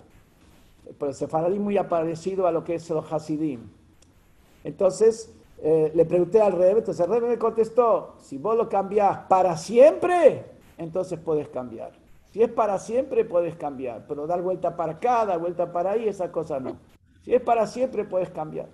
[0.86, 3.62] Pero el Sefaradim muy parecido a lo que es los Hasidim.
[4.64, 9.20] Entonces, eh, le pregunté al Rebe, entonces el Rebe me contestó, si vos lo cambiás
[9.28, 10.46] para siempre,
[10.78, 11.92] entonces puedes cambiar.
[12.32, 16.08] Si es para siempre, puedes cambiar, pero dar vuelta para acá, dar vuelta para ahí,
[16.08, 16.78] esa cosa no.
[17.24, 18.68] Si es para siempre, puedes cambiar.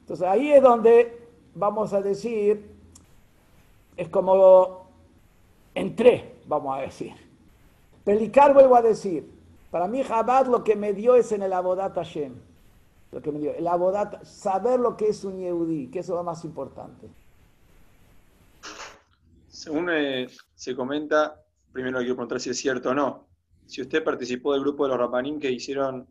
[0.00, 2.70] Entonces ahí es donde vamos a decir,
[3.96, 4.86] es como
[5.74, 7.12] entré, vamos a decir.
[8.04, 9.28] Pelicar vuelvo a decir,
[9.70, 12.34] para mí Jabad lo que me dio es en el Abodat Hashem.
[13.10, 16.16] Lo que me dio, el Abodat, saber lo que es un Yehudi, que eso es
[16.16, 17.08] lo más importante.
[19.48, 23.26] Según eh, se comenta, primero quiero preguntar si es cierto o no.
[23.66, 26.06] Si usted participó del grupo de los Rapanim que hicieron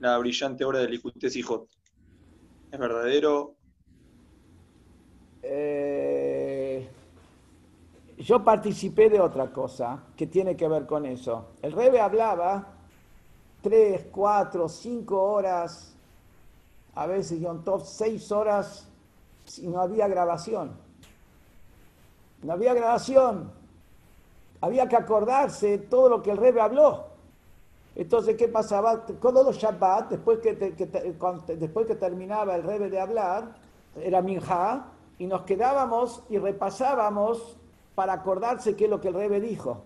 [0.00, 1.68] la brillante obra de Likutes y Hot.
[2.70, 3.56] ¿Es verdadero?
[5.42, 6.88] Eh,
[8.18, 11.52] yo participé de otra cosa que tiene que ver con eso.
[11.62, 12.77] El Rebe hablaba
[13.68, 15.94] tres, cuatro, cinco horas,
[16.94, 18.88] a veces John Top seis horas,
[19.58, 20.74] y no había grabación.
[22.42, 23.52] No había grabación.
[24.62, 27.08] Había que acordarse todo lo que el Rebe habló.
[27.94, 29.04] Entonces, ¿qué pasaba?
[29.04, 33.54] Todos los Shabbat, después que, después que terminaba el Rebe de hablar,
[33.96, 34.86] era Minja,
[35.18, 37.58] y nos quedábamos y repasábamos
[37.94, 39.82] para acordarse qué es lo que el Rebe dijo.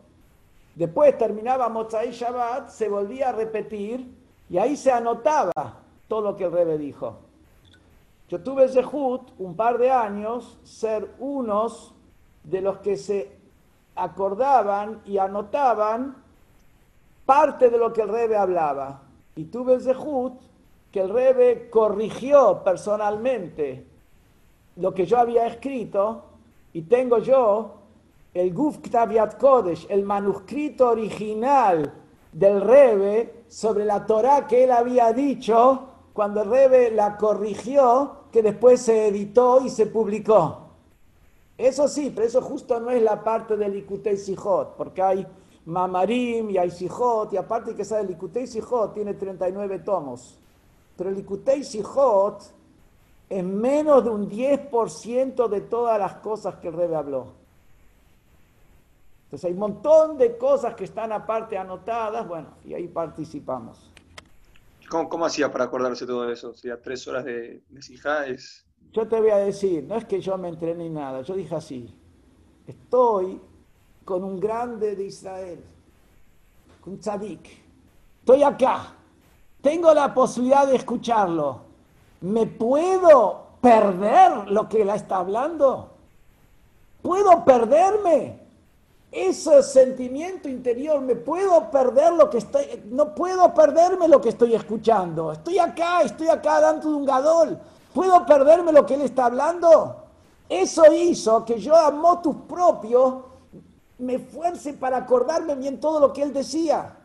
[0.75, 4.07] Después terminábamos ahí Shabbat, se volvía a repetir
[4.49, 5.53] y ahí se anotaba
[6.09, 7.19] todo lo que el Rebe dijo.
[8.29, 11.95] Yo tuve Zehut un par de años ser unos
[12.45, 13.31] de los que se
[13.95, 16.17] acordaban y anotaban
[17.27, 19.03] parte de lo que el Rebe hablaba.
[19.37, 20.41] Y tuve Zehut
[20.91, 23.87] que el Rebe corrigió personalmente
[24.77, 26.25] lo que yo había escrito
[26.73, 27.82] y tengo yo
[28.35, 31.93] el Guf Ktaviat Kodesh, el manuscrito original
[32.33, 38.43] del Rebe sobre la Torah que él había dicho cuando el Rebe la corrigió, que
[38.43, 40.59] después se editó y se publicó.
[41.57, 45.27] Eso sí, pero eso justo no es la parte del Ikutei Sijot, porque hay
[45.67, 50.39] Mamarim y hay Sijot, y aparte que sabe, el Ikutei Sijot tiene 39 tomos.
[50.97, 52.43] Pero el Ikutei Sijot
[53.29, 57.42] es menos de un 10% de todas las cosas que el Rebe habló.
[59.33, 63.91] Entonces hay un montón de cosas que están aparte anotadas, bueno, y ahí participamos.
[64.91, 66.51] ¿Cómo, hacía para acordarse todo eso?
[66.51, 68.67] O sea, tres horas de, de es...
[68.93, 71.99] Yo te voy a decir, no es que yo me entrené nada, yo dije así,
[72.67, 73.41] estoy
[74.05, 75.65] con un grande de Israel,
[76.85, 77.49] un tzadik.
[78.19, 78.93] Estoy acá,
[79.63, 81.63] tengo la posibilidad de escucharlo.
[82.21, 85.89] ¿Me puedo perder lo que él está hablando?
[87.01, 88.42] ¿Puedo perderme?
[89.13, 94.55] Ese sentimiento interior, me puedo perder lo que estoy, no puedo perderme lo que estoy
[94.55, 95.33] escuchando.
[95.33, 97.59] Estoy acá, estoy acá dando un gadol.
[97.93, 99.97] ¿Puedo perderme lo que él está hablando?
[100.49, 103.27] Eso hizo que yo a motus propio
[103.99, 106.97] me fuerce para acordarme bien todo lo que él decía.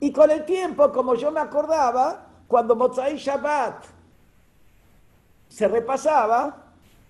[0.00, 3.84] Y con el tiempo, como yo me acordaba, cuando Motzai Shabbat
[5.48, 6.56] se repasaba,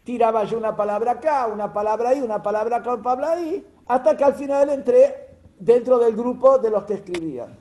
[0.05, 4.17] tiraba yo una palabra acá, una palabra ahí, una palabra acá, una palabra ahí, hasta
[4.17, 7.57] que al final entré dentro del grupo de los que escribían.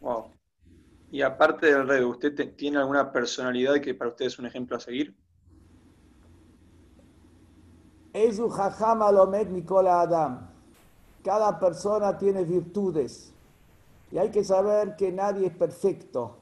[0.00, 0.26] Wow.
[1.10, 4.80] Y aparte del rey, ¿usted tiene alguna personalidad que para usted es un ejemplo a
[4.80, 5.14] seguir?
[9.48, 10.48] Nicola Adam.
[11.24, 13.32] Cada persona tiene virtudes.
[14.12, 16.36] Y hay que saber que nadie es perfecto.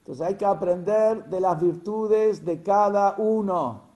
[0.00, 3.89] Entonces hay que aprender de las virtudes de cada uno.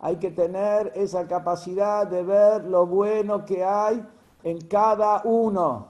[0.00, 4.04] Hay que tener esa capacidad de ver lo bueno que hay
[4.42, 5.88] en cada uno.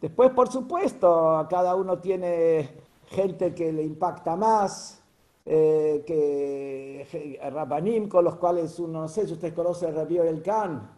[0.00, 2.70] Después, por supuesto, cada uno tiene
[3.06, 5.02] gente que le impacta más,
[5.44, 10.90] eh, que Rabanim, con los cuales uno, no sé si ustedes conocen Rebio El Khan,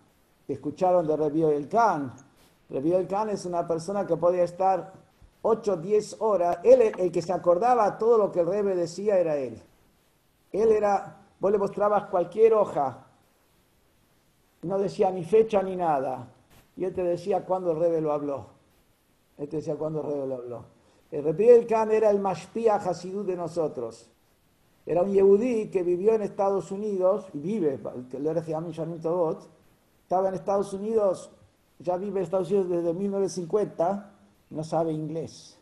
[0.46, 2.12] escucharon de Rebio El Khan.
[2.68, 4.92] Rebio El Khan es una persona que podía estar
[5.42, 6.58] 8, 10 horas.
[6.62, 9.60] Él, el que se acordaba todo lo que el Rebe decía, era él.
[10.52, 13.04] Él era, vos le mostrabas cualquier hoja,
[14.62, 16.32] no decía ni fecha ni nada.
[16.76, 18.46] Y él te decía cuándo el Rebe lo habló.
[19.36, 20.64] Él te decía cuándo el Rebe lo habló.
[21.10, 24.08] El Rebbe Khan era el Mashpia Hasidú de nosotros.
[24.86, 30.72] Era un Yehudí que vivió en Estados Unidos, y vive, que le estaba en Estados
[30.72, 31.32] Unidos,
[31.80, 34.12] ya vive en Estados Unidos desde 1950,
[34.50, 35.58] no sabe inglés.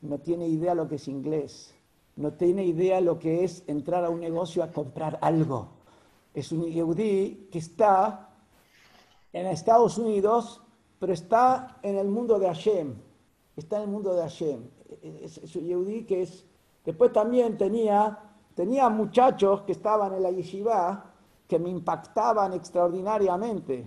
[0.00, 1.74] No tiene idea lo que es inglés.
[2.20, 5.68] No tiene idea lo que es entrar a un negocio a comprar algo.
[6.34, 8.28] Es un Yehudí que está
[9.32, 10.60] en Estados Unidos,
[10.98, 12.94] pero está en el mundo de Hashem
[13.60, 14.60] está en el mundo de Hashem.
[15.22, 16.44] Es, un Yehudi que es...
[16.84, 18.18] Después también tenía,
[18.54, 21.12] tenía muchachos que estaban en la yeshiva
[21.46, 23.86] que me impactaban extraordinariamente.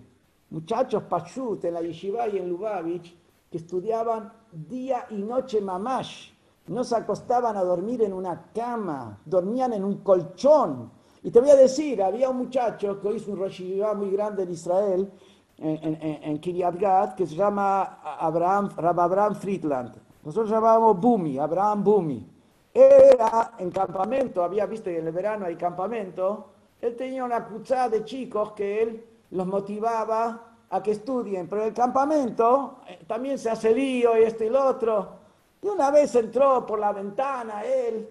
[0.51, 3.17] Muchachos Pashut en la yeshiva y en Lubavitch
[3.49, 6.32] que estudiaban día y noche mamash.
[6.67, 10.91] No se acostaban a dormir en una cama, dormían en un colchón.
[11.21, 13.61] Y te voy a decir, había un muchacho que hizo un Rosh
[13.95, 15.11] muy grande en Israel,
[15.57, 19.95] en, Kiryat Gat que se llama Abraham, Abraham Friedland.
[20.23, 22.29] Nosotros llamábamos Bumi, Abraham Bumi.
[22.73, 26.49] Era en campamento, había visto que en el verano hay campamento.
[26.81, 31.73] Él tenía una cuchara de chicos que él los motivaba a que estudien, pero el
[31.73, 35.22] campamento eh, también se hace lío y esto y lo otro.
[35.63, 38.09] Y una vez entró por la ventana él,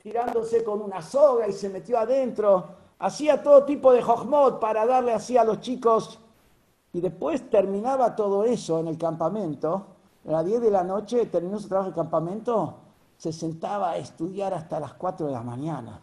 [0.00, 2.68] tirándose con una soga y se metió adentro.
[3.00, 6.20] Hacía todo tipo de jochmot para darle así a los chicos
[6.92, 9.86] y después terminaba todo eso en el campamento.
[10.28, 12.76] A las 10 de la noche terminó su trabajo de campamento,
[13.18, 16.00] se sentaba a estudiar hasta las 4 de la mañana.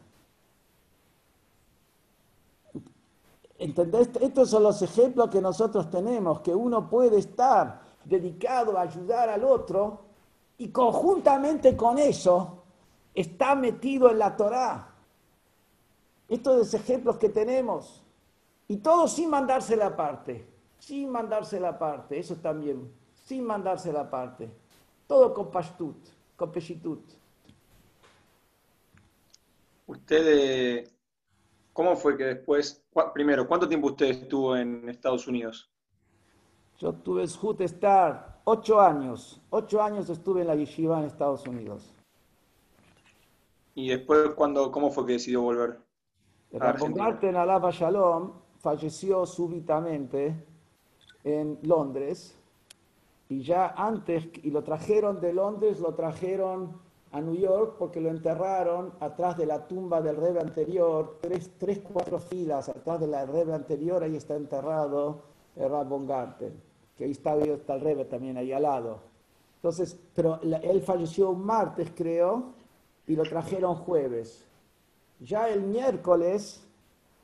[3.58, 4.10] ¿Entendés?
[4.20, 9.46] Estos son los ejemplos que nosotros tenemos, que uno puede estar dedicado a ayudar al
[9.46, 10.11] otro
[10.62, 12.64] y conjuntamente con eso
[13.14, 14.94] está metido en la Torá.
[16.30, 18.04] Estos ejemplos que tenemos.
[18.68, 22.92] Y todo sin mandarse la parte sin mandarse la parte, eso también,
[23.26, 24.50] sin mandarse la parte.
[25.08, 25.96] Todo con pastut,
[26.36, 27.04] con peshitut.
[29.86, 30.90] Usted,
[31.72, 35.70] ¿cómo fue que después, primero, cuánto tiempo usted estuvo en Estados Unidos?
[36.80, 41.94] Yo tuve el estar ocho años, ocho años estuve en la yeshiva en Estados Unidos.
[43.76, 45.80] ¿Y después cuándo, cómo fue que decidió volver?
[46.60, 46.76] A
[47.22, 50.36] en Alaba Shalom falleció súbitamente
[51.24, 52.38] en Londres
[53.30, 56.82] y ya antes, y lo trajeron de Londres, lo trajeron
[57.14, 61.80] a New York porque lo enterraron atrás de la tumba del rebe anterior, tres, tres
[61.80, 65.22] cuatro filas atrás de la rebe anterior, ahí está enterrado
[65.56, 66.62] el Rabon Garten,
[67.02, 69.00] que ahí está, el rebe también ahí al lado.
[69.56, 72.54] Entonces, pero él falleció un martes, creo,
[73.08, 74.48] y lo trajeron jueves.
[75.20, 76.64] Ya el miércoles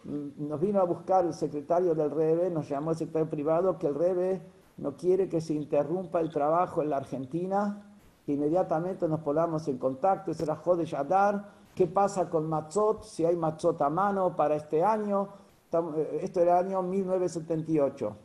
[0.04, 3.94] nos vino a buscar el secretario del REBE, nos llamó el secretario privado que el
[3.94, 4.42] REBE
[4.78, 10.32] no quiere que se interrumpa el trabajo en la Argentina, inmediatamente nos ponamos en contacto,
[10.32, 14.84] ese era Jode Yadar, qué pasa con Matzot, si hay Matzot a mano para este
[14.84, 15.30] año,
[15.72, 18.18] eh, esto era el año 1978,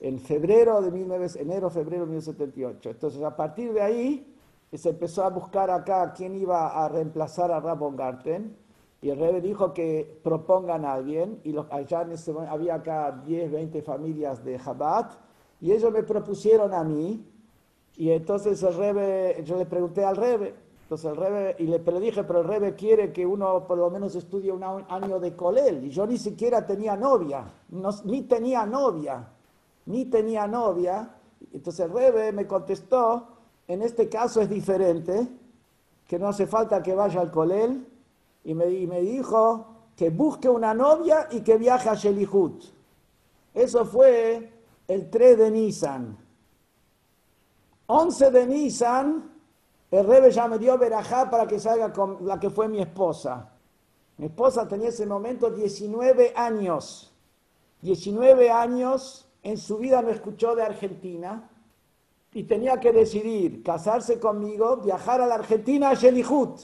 [0.00, 2.90] en febrero de 19, enero, febrero de 1978.
[2.90, 4.34] Entonces, a partir de ahí,
[4.72, 8.56] se empezó a buscar acá quién iba a reemplazar a Rabon Garten,
[9.00, 13.22] y el rebe dijo que propongan a alguien, y los, allá en ese había acá
[13.24, 15.12] 10, 20 familias de Jabat,
[15.60, 17.24] y ellos me propusieron a mí,
[17.96, 22.24] y entonces el rebe, yo le pregunté al rebe, entonces el rebe, y le, dije,
[22.24, 25.90] pero el rebe quiere que uno por lo menos estudie un año de colel, y
[25.90, 27.44] yo ni siquiera tenía novia,
[28.04, 29.28] ni tenía novia,
[29.88, 31.14] ni tenía novia,
[31.52, 33.26] entonces el rebe me contestó,
[33.66, 35.26] en este caso es diferente,
[36.06, 37.86] que no hace falta que vaya al colel,
[38.44, 39.66] y me, dijo
[39.96, 42.64] que busque una novia y que viaje a Shelihut.
[43.54, 44.52] Eso fue
[44.86, 46.18] el 3 de Nisan.
[47.86, 49.30] 11 de Nisan,
[49.90, 53.52] el Rebe ya me dio verajá para que salga con la que fue mi esposa.
[54.18, 57.12] Mi esposa tenía ese momento 19 años.
[57.80, 61.50] 19 años, en su vida no escuchó de Argentina
[62.32, 66.60] y tenía que decidir casarse conmigo, viajar a la Argentina a Shelihut.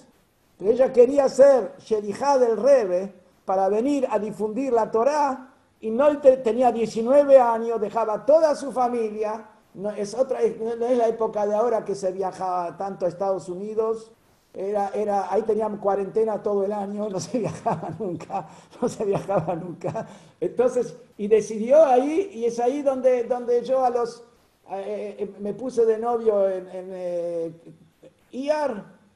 [0.59, 3.13] Pero ella quería ser Shelihá del Rebe
[3.45, 9.51] para venir a difundir la Torá y no tenía 19 años, dejaba toda su familia
[9.75, 10.39] no es, otra,
[10.79, 14.13] no es la época de ahora que se viajaba tanto a Estados Unidos.
[14.57, 18.49] Era, era, ahí teníamos cuarentena todo el año, no se viajaba nunca,
[18.81, 20.07] no se viajaba nunca.
[20.41, 24.23] Entonces, y decidió ahí, y es ahí donde, donde yo a los,
[24.71, 27.53] eh, eh, me puse de novio en, en eh,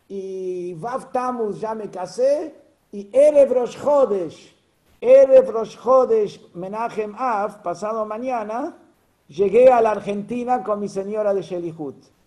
[0.09, 2.55] y Vav Tamus ya me casé,
[2.91, 4.57] y Erev Rosh Chodesh,
[5.01, 5.79] Erev Rosh
[6.55, 8.77] Menachem Av, pasado mañana,
[9.29, 12.18] llegué a la Argentina con mi señora de Shelihut.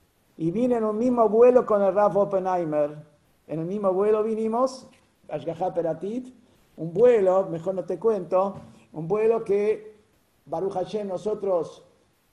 [0.42, 2.98] Y vine en un mismo vuelo con el Raf Oppenheimer.
[3.46, 4.88] En el mismo vuelo vinimos,
[5.30, 6.34] Ashgaha Peratit,
[6.78, 8.56] un vuelo, mejor no te cuento,
[8.94, 10.02] un vuelo que
[10.48, 11.86] Baruch Hashem nosotros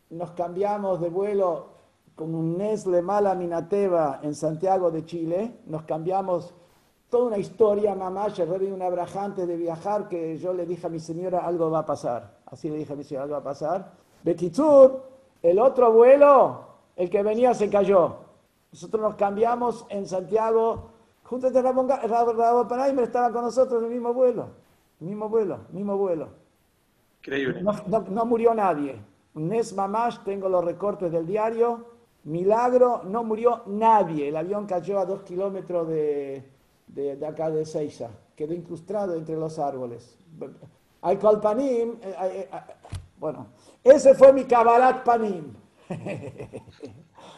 [0.08, 1.66] nos cambiamos de vuelo
[2.16, 6.54] con un Nesle Mala Minateva en Santiago de Chile, nos cambiamos
[7.10, 10.88] toda una historia, mamá, yo de una abrajante de viajar que yo le dije a
[10.90, 12.38] mi señora, algo va a pasar.
[12.46, 13.92] Así le dije a mi señora, algo va a pasar.
[14.24, 15.02] Bekitsur,
[15.42, 16.67] el otro vuelo,
[16.98, 18.16] el que venía se cayó.
[18.72, 20.90] Nosotros nos cambiamos en Santiago,
[21.22, 24.48] junto a Rabo Panaymer estaba con nosotros en el mismo vuelo,
[24.98, 26.28] mismo vuelo, mismo vuelo.
[27.20, 27.62] Increíble.
[27.62, 29.00] No, murió nadie.
[29.34, 31.86] Nes Mamash, tengo los recortes del diario.
[32.24, 34.28] Milagro, no murió nadie.
[34.28, 36.42] El avión cayó a dos kilómetros de,
[36.88, 38.10] de, acá de Seiza.
[38.34, 40.18] Quedó incrustado entre los árboles.
[41.02, 42.60] Hay colpanim, eh, eh, eh,
[43.18, 43.46] bueno,
[43.84, 45.54] ese fue mi Kabbalat Panim.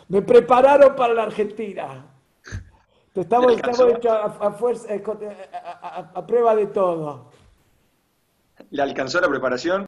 [0.08, 2.06] Me prepararon para la Argentina.
[3.14, 3.56] Estamos,
[6.14, 7.26] a, prueba de todo.
[8.70, 9.86] ¿Le alcanzó la preparación?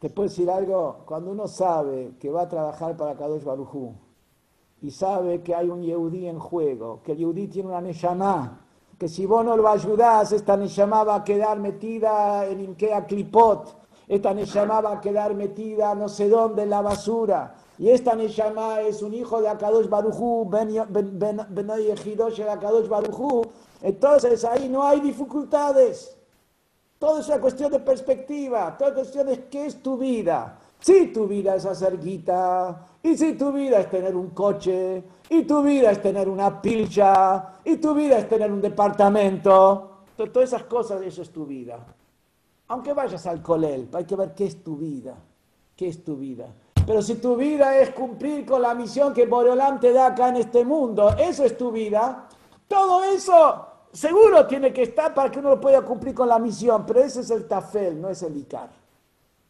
[0.00, 3.94] Te puedo decir algo, cuando uno sabe que va a trabajar para Kadosh Barujú
[4.82, 8.60] y sabe que hay un Yehudí en juego, que el Yehudí tiene una Neshama,
[8.98, 13.83] que si vos no lo ayudás, esta Neshama va a quedar metida en Inkea Klipot,
[14.06, 17.54] esta Neshama va a quedar metida no sé dónde en la basura.
[17.78, 23.42] Y esta Neshama es un hijo de Akadosh Barujú, Benoy Ejidosh de Akadosh Barujú.
[23.82, 26.16] Entonces ahí no hay dificultades.
[26.98, 28.76] Todo es una cuestión de perspectiva.
[28.78, 30.58] Todo es cuestión de qué es tu vida.
[30.80, 35.42] Si tu vida es hacer guita, y si tu vida es tener un coche, y
[35.44, 40.64] tu vida es tener una pilcha, y tu vida es tener un departamento, todas esas
[40.64, 41.78] cosas, eso es tu vida.
[42.68, 45.14] Aunque vayas al colel, hay que ver qué es tu vida,
[45.76, 46.46] qué es tu vida.
[46.86, 50.36] Pero si tu vida es cumplir con la misión que Boreolán te da acá en
[50.36, 52.28] este mundo, eso es tu vida,
[52.68, 56.84] todo eso seguro tiene que estar para que uno lo pueda cumplir con la misión,
[56.86, 58.70] pero ese es el tafel, no es el icar.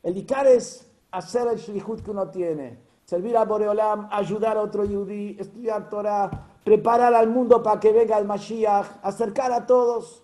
[0.02, 4.84] El icar es hacer el shlichut que uno tiene, servir a Boreolam, ayudar a otro
[4.84, 6.30] yudí, estudiar Torah,
[6.62, 10.22] preparar al mundo para que venga el Mashiach, acercar a todos.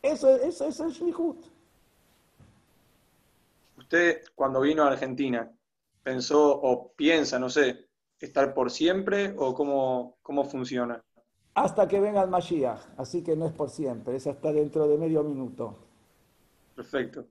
[0.00, 1.51] Eso, eso, eso es el shlichut.
[3.92, 5.52] ¿Usted cuando vino a Argentina
[6.02, 11.04] pensó o piensa, no sé, estar por siempre o cómo, cómo funciona?
[11.52, 14.96] Hasta que venga el Mashiach, así que no es por siempre, es hasta dentro de
[14.96, 15.76] medio minuto.
[16.74, 17.26] Perfecto.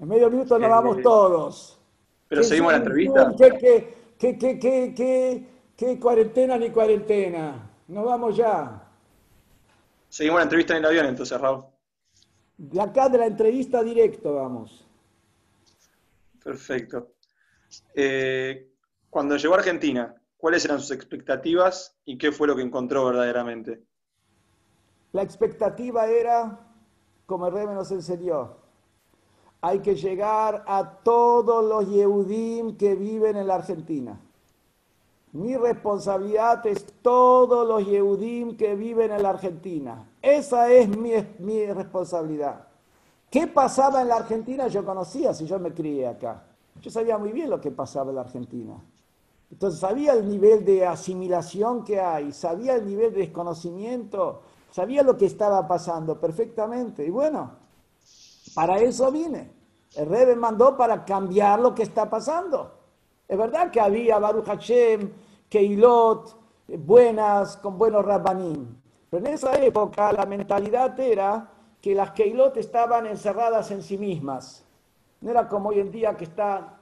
[0.00, 1.80] En medio minuto nos vamos todos.
[2.28, 3.34] Pero seguimos la entrevista.
[4.18, 7.70] ¿Qué, qué, qué, cuarentena ni cuarentena?
[7.88, 8.86] Nos vamos ya.
[10.10, 11.73] Seguimos la entrevista en el avión entonces, Raúl.
[12.56, 14.86] De acá de la entrevista directo, vamos.
[16.42, 17.14] Perfecto.
[17.94, 18.70] Eh,
[19.10, 23.82] cuando llegó a Argentina, ¿cuáles eran sus expectativas y qué fue lo que encontró verdaderamente?
[25.12, 26.60] La expectativa era,
[27.26, 28.56] como el rey nos enseñó,
[29.60, 34.20] hay que llegar a todos los Yehudim que viven en la Argentina.
[35.34, 40.08] Mi responsabilidad es todos los Yehudim que viven en la Argentina.
[40.22, 41.10] Esa es mi,
[41.40, 42.68] mi responsabilidad.
[43.28, 44.68] ¿Qué pasaba en la Argentina?
[44.68, 46.44] Yo conocía si yo me crié acá.
[46.80, 48.76] Yo sabía muy bien lo que pasaba en la Argentina.
[49.50, 55.16] Entonces sabía el nivel de asimilación que hay, sabía el nivel de desconocimiento, sabía lo
[55.16, 57.04] que estaba pasando perfectamente.
[57.04, 57.50] Y bueno,
[58.54, 59.50] para eso vine.
[59.96, 62.70] El rey me mandó para cambiar lo que está pasando.
[63.26, 65.10] Es verdad que había Baruch Hashem,
[65.54, 66.34] Keilot,
[66.78, 68.74] buenas, con buenos rabbanim.
[69.08, 71.48] Pero en esa época la mentalidad era
[71.80, 74.64] que las Keilot estaban encerradas en sí mismas.
[75.20, 76.76] No era como hoy en día que están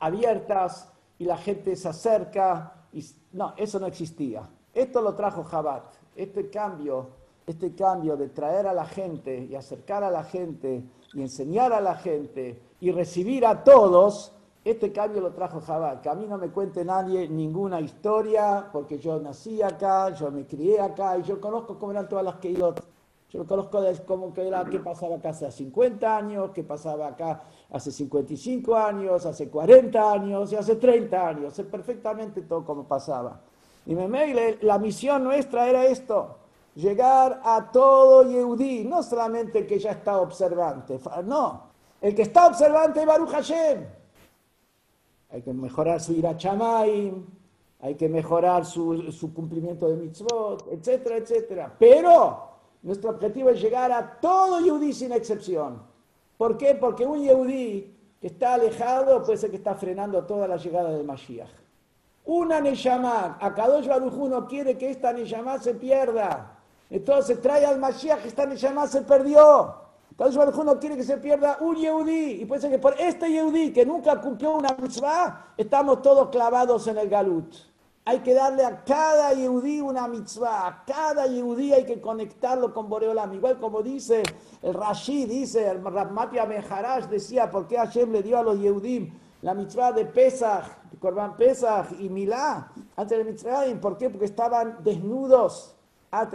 [0.00, 2.88] abiertas y la gente se acerca.
[3.30, 4.42] No, eso no existía.
[4.74, 5.84] Esto lo trajo Jabat.
[6.16, 7.10] Este cambio,
[7.46, 10.82] este cambio de traer a la gente y acercar a la gente
[11.14, 14.32] y enseñar a la gente y recibir a todos,
[14.70, 18.98] este cambio lo trajo Jabal, que a mí no me cuente nadie ninguna historia, porque
[18.98, 22.82] yo nací acá, yo me crié acá y yo conozco cómo eran todas las Keilot.
[23.30, 27.92] Yo conozco como que era qué pasaba acá hace 50 años, qué pasaba acá hace
[27.92, 31.54] 55 años, hace 40 años y hace 30 años.
[31.54, 33.40] Sé perfectamente todo como pasaba.
[33.84, 36.38] Y me la misión nuestra era esto,
[36.74, 41.62] llegar a todo Yehudí, no solamente el que ya está observante, no,
[42.00, 44.05] el que está observante es Baruch Hashem.
[45.30, 47.26] Hay que mejorar su ira chamaim,
[47.80, 51.76] hay que mejorar su, su, cumplimiento de mitzvot, etcétera, etcétera.
[51.78, 52.48] Pero
[52.82, 55.82] nuestro objetivo es llegar a todo Yehudí sin excepción.
[56.38, 56.74] ¿Por qué?
[56.74, 61.04] Porque un Yehudí que está alejado puede ser que está frenando toda la llegada del
[61.04, 61.50] Mashiach.
[62.24, 66.58] Una Neyamá, Akadosh Baruj no quiere que esta Neyamá se pierda.
[66.90, 69.85] Entonces trae al Mashiach, esta Neyamá se perdió.
[70.16, 72.40] Akadosh Baruj no quiere que se pierda un Yehudí.
[72.40, 76.86] Y puede ser que por este Yehudí que nunca cumplió una mitzvah, estamos todos clavados
[76.86, 77.54] en el Galut.
[78.06, 80.68] Hay que darle a cada Yehudí una mitzvah.
[80.68, 83.34] A cada Yehudí hay que conectarlo con Boreolam.
[83.34, 84.22] Igual como dice
[84.62, 89.12] el Rashi, dice el Rabmatia Meharash, decía, ¿por qué Hashem le dio a los Yehudim
[89.42, 90.64] la mitzvah de Pesach?
[90.98, 93.80] Corban Pesach y Milá, antes de Mitzrayim.
[93.80, 94.08] ¿Por qué?
[94.08, 95.76] Porque estaban desnudos.
[96.10, 96.32] At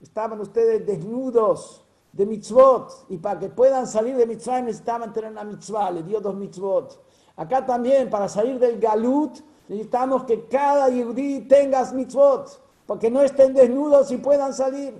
[0.00, 1.85] Estaban ustedes desnudos
[2.16, 3.06] de mitzvot.
[3.10, 5.90] Y para que puedan salir de Mitzrayim necesitaban tener una mitzvah.
[5.90, 7.04] Le dio dos mitzvot.
[7.36, 9.38] Acá también, para salir del Galut,
[9.68, 12.60] necesitamos que cada yudí tenga mitzvot.
[12.86, 14.94] Porque no estén desnudos y puedan salir.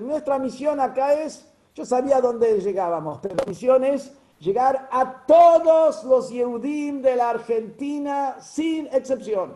[0.00, 6.04] Nuestra misión acá es, yo sabía dónde llegábamos, pero la misión es llegar a todos
[6.04, 9.54] los Yehudim de la Argentina sin excepción.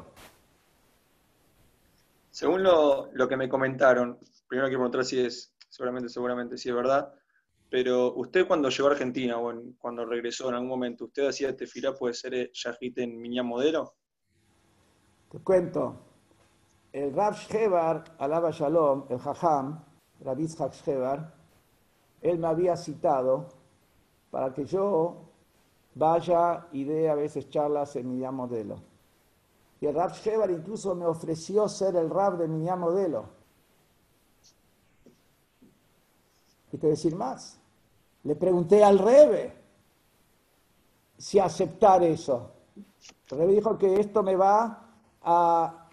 [2.30, 4.18] Según lo, que me comentaron,
[4.48, 7.12] primero quiero preguntar si es, seguramente, seguramente si es verdad,
[7.68, 11.92] pero usted cuando llegó a Argentina o cuando regresó en algún momento, ¿usted hacía tefilá,
[11.92, 13.94] puede ser Yahit en Miñá Modelo?
[15.32, 15.96] Te cuento,
[16.92, 19.84] el Rav Shevar, alaba Shalom, el Jajam,
[20.20, 21.34] Rabbi Shevar,
[22.22, 23.48] él me había citado
[24.30, 25.24] para que yo
[25.96, 28.76] vaya y dé a veces charlas en mi Modelo.
[29.80, 33.43] Y el Rab Shevar incluso me ofreció ser el Rab de mi Modelo.
[36.74, 37.60] ¿Qué te decir más?
[38.24, 39.54] Le pregunté al Rebe
[41.16, 42.50] si aceptar eso.
[43.30, 44.88] El Rebe dijo que esto me va
[45.22, 45.88] a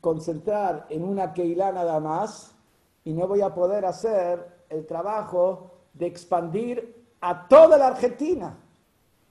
[0.00, 2.52] concentrar en una Keilah nada más
[3.04, 8.58] y no voy a poder hacer el trabajo de expandir a toda la Argentina.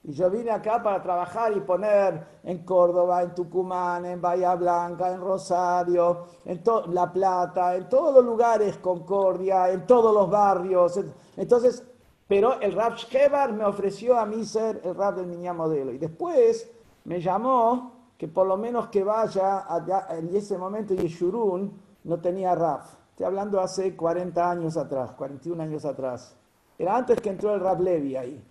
[0.06, 5.10] Y yo vine acá para trabajar y poner en Córdoba, en Tucumán, en Bahía Blanca,
[5.10, 11.00] en Rosario, en La Plata, en todos los lugares, Concordia, en todos los barrios.
[11.38, 11.82] Entonces,
[12.28, 15.90] pero el Rab Shebar me ofreció a mí ser el Rab del Miñá Modelo.
[15.90, 16.70] Y después
[17.04, 22.54] me llamó que por lo menos que vaya allá, en ese momento Yeshurun no tenía
[22.54, 22.82] Rab.
[23.10, 26.36] Estoy hablando hace 40 años atrás, 41 años atrás.
[26.78, 28.44] Era antes que entró el Rab Levi ahí,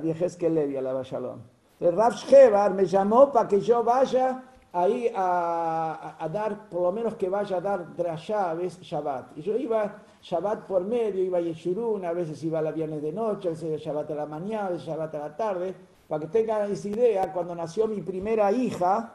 [0.00, 1.40] la que Levi, la Shalom.
[1.80, 4.42] El Rab Shevar me llamó para que yo vaya
[4.72, 9.38] ahí a, dar, por lo menos que vaya a dar drashá a veces Shabbat.
[9.38, 13.02] Y yo iba Shabbat por medio, iba a Yeshurun, a veces iba a la viernes
[13.02, 15.74] de noche, a veces Shabbat a la mañana, a veces Shabbat a la tarde.
[16.08, 19.14] Para que tengan esa idea, cuando nació mi primera hija,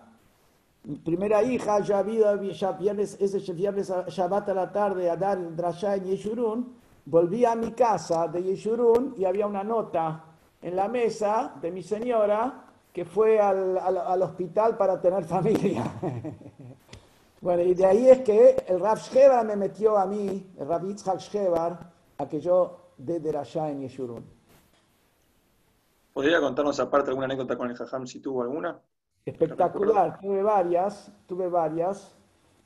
[0.84, 5.56] mi primera hija, ya había ya viernes, ese viernes Shabbat a la tarde a dar
[5.56, 10.26] drashá en Yeshurun, Volví a mi casa de Yeshurun y había una nota
[10.62, 15.84] en la mesa de mi señora que fue al, hospital para tener familia.
[17.42, 20.86] bueno, y de ahí es que el Rav Shevar me metió a mí, el Rav
[20.86, 21.80] Yitzhak Shevar,
[22.18, 24.40] a que yo dé allá en Yeshurun.
[26.14, 28.82] ¿Podría contarnos aparte alguna anécdota con el Jajam si tuvo alguna?
[29.26, 32.16] Espectacular, tuve varias, tuve varias.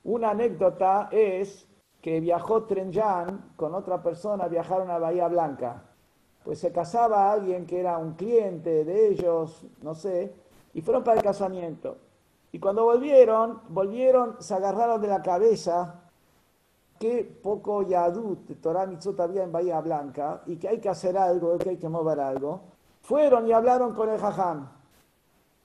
[0.03, 1.67] Una anécdota es
[2.01, 5.92] que viajó Trenjan con otra persona, viajaron a Bahía Blanca.
[6.43, 10.33] Pues se casaba alguien que era un cliente de ellos, no sé,
[10.73, 11.97] y fueron para el casamiento.
[12.51, 16.01] Y cuando volvieron, volvieron, se agarraron de la cabeza
[16.99, 21.57] que poco Yadut Torah Mitzot había en Bahía Blanca y que hay que hacer algo,
[21.57, 22.61] que hay que mover algo.
[23.01, 24.69] Fueron y hablaron con el Jajam.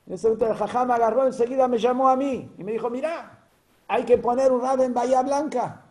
[0.07, 3.47] En ese momento el Jajam agarró, enseguida me llamó a mí y me dijo, mira,
[3.87, 5.85] hay que poner un rab en Bahía Blanca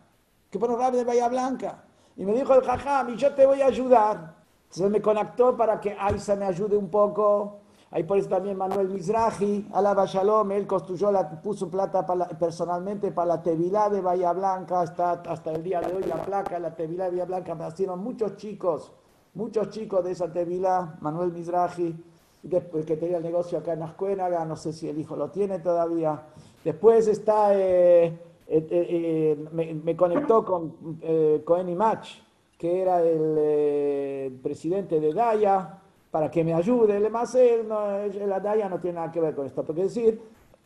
[0.50, 1.84] que pone Rab de Bahía Blanca.
[2.16, 4.34] Y me dijo el jajam, y yo te voy a ayudar.
[4.68, 7.60] Entonces me conectó para que Aisa me ayude un poco.
[7.90, 12.04] Ahí por eso también Manuel Mizrahi, Alaba Shalom, él construyó, la, puso plata
[12.38, 16.58] personalmente para la Tevilá de Bahía Blanca, hasta, hasta el día de hoy la placa,
[16.58, 18.92] la Tevilá de Bahía Blanca, me nacieron muchos chicos,
[19.32, 21.96] muchos chicos de esa Tevilá, Manuel Mizrahi,
[22.42, 25.58] después que tenía el negocio acá en Ascuénaga, no sé si el hijo lo tiene
[25.58, 26.26] todavía.
[26.62, 27.56] Después está...
[27.58, 28.18] Eh,
[28.50, 31.00] eh, eh, me, conectó con
[31.44, 32.18] Cohen Match,
[32.58, 35.80] que era el presidente de Daya,
[36.10, 36.96] para que me ayude.
[36.96, 39.64] Además, él la Daya no tiene nada que ver con esto.
[39.64, 40.20] Porque decir,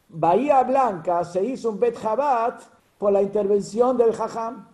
[0.09, 1.99] Bahía Blanca se hizo un Bet
[2.99, 4.69] por la intervención del Jajam.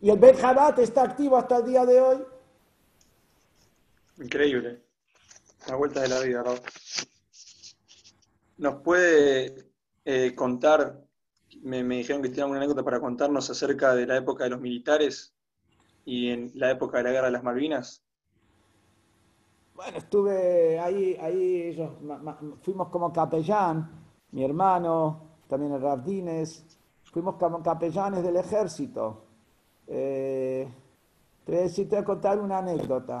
[0.00, 2.18] Y el Bet Jabat está activo hasta el día de hoy.
[4.18, 4.82] Increíble.
[5.68, 6.58] La vuelta de la vida, Raúl.
[8.58, 9.70] ¿Nos puede
[10.04, 11.00] eh, contar,
[11.62, 15.31] me, dijeron que tiene una anécdota para contarnos acerca de la época de los militares
[16.04, 18.02] y en la época de la Guerra de las Malvinas?
[19.74, 21.90] Bueno, estuve ahí, ahí ellos,
[22.62, 23.90] fuimos como capellán,
[24.32, 26.64] mi hermano, también el Rardines,
[27.04, 29.24] fuimos como capellanes del ejército.
[29.86, 30.68] Eh,
[31.44, 33.20] te, voy a contar una anécdota.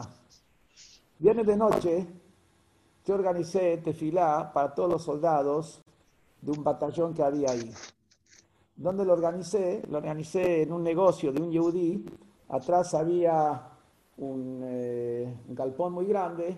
[1.18, 2.06] Viernes de noche,
[3.04, 5.82] yo organicé tefilá para todos los soldados
[6.40, 7.72] de un batallón que había ahí.
[8.76, 9.82] ¿Dónde lo organicé?
[9.88, 12.04] Lo organicé en un negocio de un yehudí.
[12.52, 13.60] Atrás había
[14.18, 16.56] un, eh, galpón muy grande.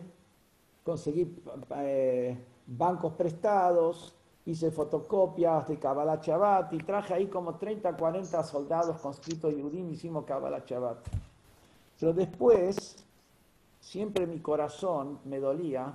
[0.85, 1.43] Conseguí
[1.77, 4.15] eh, bancos prestados,
[4.45, 10.27] hice fotocopias de Kabbalah Shabbat y traje ahí como 30, 40 soldados conscritos y hicimos
[10.27, 10.99] Kabbalah Shabbat.
[11.99, 13.03] Pero después,
[13.81, 15.95] siempre mi corazón me dolía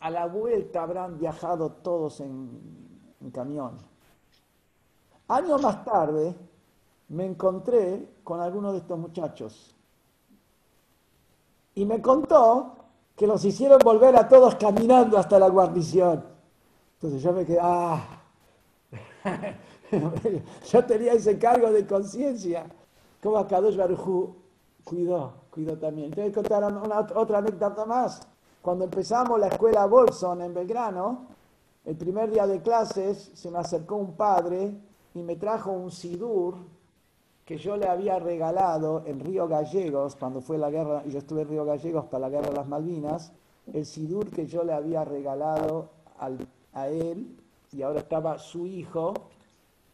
[0.00, 2.60] a la vuelta habrán viajado todos en,
[3.32, 3.76] camión.
[5.28, 6.36] Años más tarde
[7.08, 9.76] me encontré con alguno de estos muchachos
[11.74, 12.74] y me contó
[13.14, 16.24] que los hicieron volver a todos caminando hasta la guarnición.
[16.94, 18.02] Entonces yo me quedé, ah,
[20.70, 22.66] yo tenía ese cargo de conciencia.
[23.22, 24.34] Como Kadosh Baruj
[24.84, 26.10] cuidó, cuidó también.
[26.12, 28.26] Te voy a contar una, otra anécdota más.
[28.62, 31.26] Cuando empezamos la escuela Bolson en Belgrano,
[31.84, 34.74] el primer día de clases se me acercó un padre
[35.14, 36.56] y me trajo un sidur
[37.46, 41.42] que yo le había regalado en Río Gallegos, cuando fue la guerra, y yo estuve
[41.42, 43.32] en Río Gallegos para la guerra de las Malvinas,
[43.72, 45.88] el sidur que yo le había regalado
[46.72, 47.36] a él,
[47.72, 49.14] y ahora estaba su hijo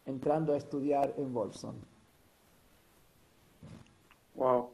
[0.07, 1.75] entrando a estudiar en Bolson.
[4.33, 4.71] Wow.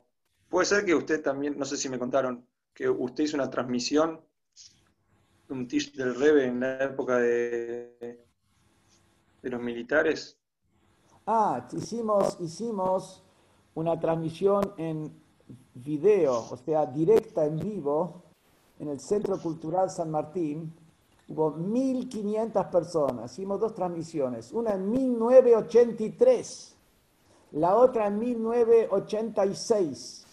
[0.49, 4.21] Puede ser que usted también, no sé si me contaron, que usted hizo una transmisión
[5.49, 8.23] de un tish del Rebe en la época de,
[9.41, 10.38] de los militares.
[11.31, 13.21] Ah, hicimos, hicimos
[13.75, 15.13] una transmisión en
[15.75, 18.23] video, o sea, directa en vivo,
[18.79, 20.73] en el Centro Cultural San Martín.
[21.27, 23.31] Hubo 1.500 personas.
[23.33, 26.75] Hicimos dos transmisiones, una en 1983,
[27.51, 30.25] la otra en 1986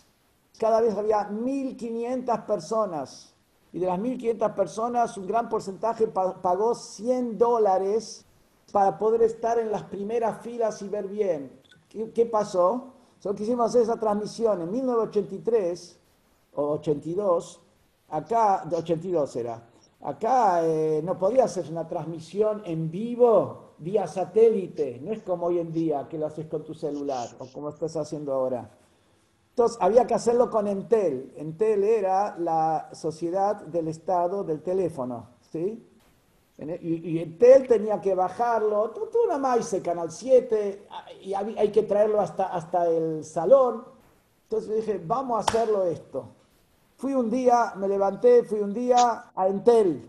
[0.58, 3.34] cada vez había 1.500 personas.
[3.70, 8.25] Y de las 1.500 personas, un gran porcentaje pagó 100 dólares
[8.72, 11.60] para poder estar en las primeras filas y ver bien.
[11.88, 12.92] ¿Qué, pasó?
[13.18, 15.98] Solo quisimos hacer esa transmisión en 1983
[16.54, 17.60] o 82.
[18.08, 19.62] Acá, de 82 era.
[20.02, 25.00] Acá eh, no podía hacer una transmisión en vivo vía satélite.
[25.02, 27.96] No es como hoy en día que lo haces con tu celular o como estás
[27.96, 28.70] haciendo ahora.
[29.50, 31.32] Entonces había que hacerlo con Entel.
[31.36, 35.82] Entel era la sociedad del Estado del teléfono, ¿sí?
[36.58, 40.86] Y, Entel tenía que bajarlo, tú, una más Canal 7,
[41.22, 43.84] y hay que traerlo hasta, hasta el salón.
[44.44, 46.28] Entonces dije, vamos a hacerlo esto.
[46.96, 50.08] Fui un día, me levanté, fui un día a Entel,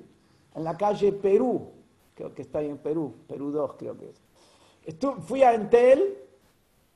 [0.55, 1.69] en la calle Perú,
[2.15, 4.97] creo que está ahí en Perú, Perú 2 creo que es.
[5.25, 6.27] fui a Entel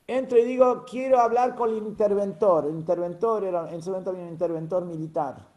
[0.08, 2.66] entro y digo, quiero hablar con el interventor.
[2.66, 5.48] El interventor era, en ese momento había un interventor militar.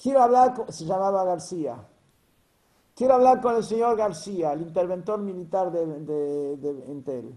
[0.00, 1.76] Quiero hablar, con, se llamaba García.
[2.94, 5.86] Quiero hablar con el señor García, el interventor militar de,
[6.56, 7.34] de, Entel.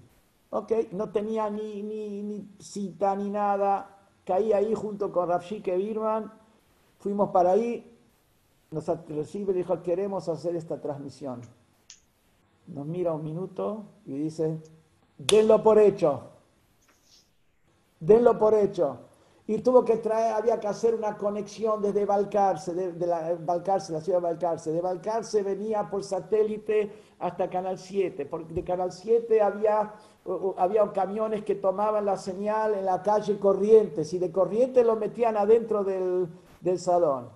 [0.49, 3.97] Ok, no tenía ni, ni, cita ni nada.
[4.25, 6.31] Caí ahí junto con Rafshike Birman.
[6.99, 7.91] Fuimos para ahí.
[8.71, 11.41] Nos recibe y dijo, queremos hacer esta transmisión.
[12.67, 14.61] Nos mira un minuto y dice,
[15.17, 16.31] denlo por hecho.
[17.99, 18.99] Denlo por hecho.
[19.47, 24.01] Y tuvo que traer, había que hacer una conexión desde Balcarce, de, la, Balcarce, la
[24.01, 24.71] ciudad de Balcarce.
[24.71, 28.25] De Balcarce venía por satélite hasta Canal 7.
[28.25, 29.93] Porque de Canal 7 había,
[30.57, 35.37] había camiones que tomaban la señal en la calle Corrientes y de Corrientes lo metían
[35.37, 36.27] adentro del,
[36.61, 37.29] del salón.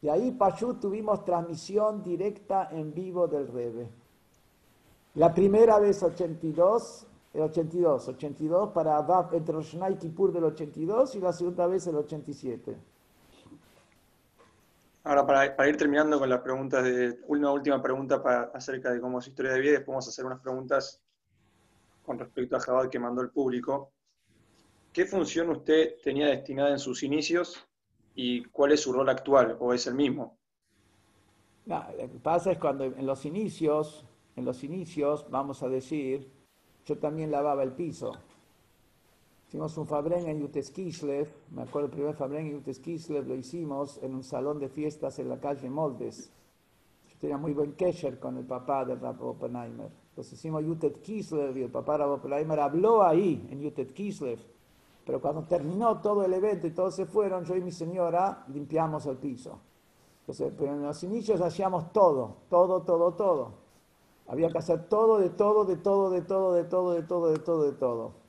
[0.00, 3.88] Y ahí, Pachú, tuvimos transmisión directa en vivo del Rebe.
[5.14, 11.20] La primera vez 82, el 82, 82 para entre Rosh y Kippur del 82 y
[11.20, 12.76] la segunda vez el 87.
[15.02, 19.18] Ahora, para, ir terminando con las preguntas, de, una última pregunta para, acerca de cómo
[19.18, 21.02] es historia de vida, después vamos a hacer unas preguntas
[22.04, 23.90] con respecto a Jabal que mandó el público.
[24.92, 27.66] ¿Qué función usted tenía destinada en sus inicios
[28.14, 30.38] y cuál es su rol actual o es el mismo?
[31.66, 34.04] lo que pasa es cuando en los inicios,
[34.36, 36.30] en los inicios, vamos a decir,
[36.84, 38.12] yo también lavaba el piso.
[39.48, 44.14] Hicimos un Fabren en Yuteskislev, me acuerdo el primer Fabren en Yuteskislev lo hicimos en
[44.14, 46.30] un salón de fiestas en la calle Moldes.
[47.08, 49.90] Yo tenía muy buen kesher con el papá de Rab Oppenheimer.
[50.10, 54.40] Entonces hicimos Yutet y el papá Rab Oppenheimer habló ahí en Yutet Kislev.
[55.04, 59.06] Pero cuando terminó todo el evento y todos se fueron, yo y mi señora limpiamos
[59.06, 59.60] el piso.
[60.20, 63.63] Entonces, pero en los inicios hacíamos todo, todo, todo, todo.
[64.26, 67.38] Había que hacer todo, de todo, de todo, de todo, de todo, de todo, de
[67.38, 68.24] todo, de todo.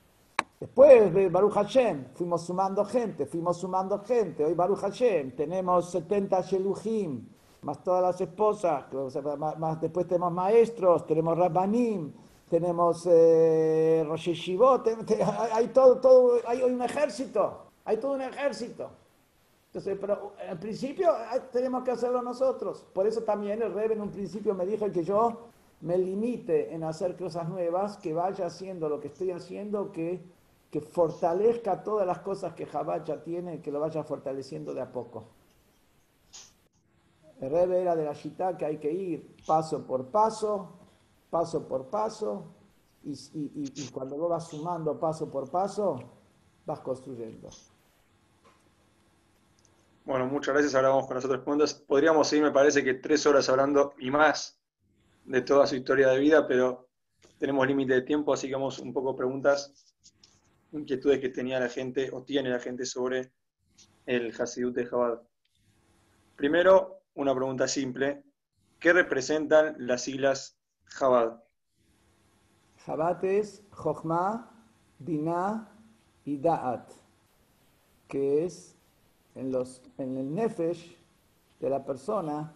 [0.59, 4.45] Después de Baruch Hashem, fuimos sumando gente, fuimos sumando gente.
[4.45, 7.27] Hoy Baruch Hashem, tenemos 70 Sheluhim,
[7.61, 8.85] más todas las esposas,
[9.37, 12.13] más, después tenemos maestros, tenemos Rabbanim,
[12.49, 14.57] tenemos eh, Rosh
[15.53, 18.89] hay, todo, todo, hay un ejército, hay todo un ejército.
[19.67, 22.85] Entonces, pero al principio ah, tenemos que hacerlo nosotros.
[22.93, 25.49] Por eso también el Rebe en un principio me dijo que yo
[25.85, 30.19] me limite en hacer cosas nuevas, que vaya haciendo lo que estoy haciendo, que,
[30.71, 34.91] que fortalezca todas las cosas que Jabá ya tiene, que lo vaya fortaleciendo de a
[34.91, 35.25] poco.
[37.39, 40.69] El Rebe era de la Shita que hay que ir paso por paso,
[41.29, 42.45] paso por paso,
[43.03, 45.99] y, y, y cuando lo vas sumando paso por paso,
[46.65, 47.49] vas construyendo.
[50.03, 50.73] Bueno, muchas gracias.
[50.73, 51.75] Ahora vamos con las otras preguntas.
[51.75, 54.54] Podríamos seguir, me parece que tres horas hablando y más
[55.25, 56.87] de toda su historia de vida, pero
[57.37, 59.95] tenemos límite de tiempo, así que vamos un poco preguntas,
[60.71, 63.31] inquietudes que tenía la gente o tiene la gente sobre
[64.05, 65.21] el Hasidut de Jabad.
[66.35, 68.23] Primero, una pregunta simple.
[68.79, 71.41] ¿Qué representan las siglas Jabad?
[72.85, 74.51] Jabad es Jochma,
[74.99, 75.71] Binah
[76.23, 76.91] y Da'at,
[78.07, 78.75] que es
[79.33, 80.97] en, los, en el nefesh
[81.59, 82.53] de la persona,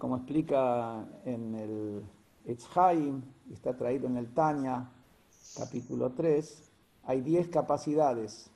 [0.00, 2.02] como explica en el
[2.46, 3.22] Etzhaim,
[3.52, 4.90] está traído en el Tanya,
[5.54, 6.72] capítulo 3,
[7.04, 8.50] hay 10 capacidades.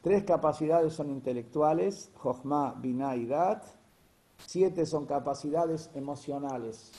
[0.00, 3.64] Tres capacidades son intelectuales, Jochma, Binah y Dat.
[4.46, 6.92] Siete son capacidades emocionales.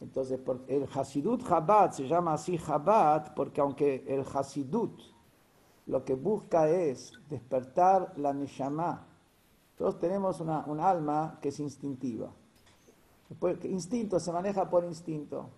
[0.00, 4.96] Entonces, el Hasidut Chabad se llama así Chabad porque aunque el Hasidut
[5.86, 9.11] lo que busca es despertar la Neshama.
[9.82, 12.30] Todos tenemos una, un alma que es instintiva.
[13.64, 15.48] Instinto se maneja por instinto.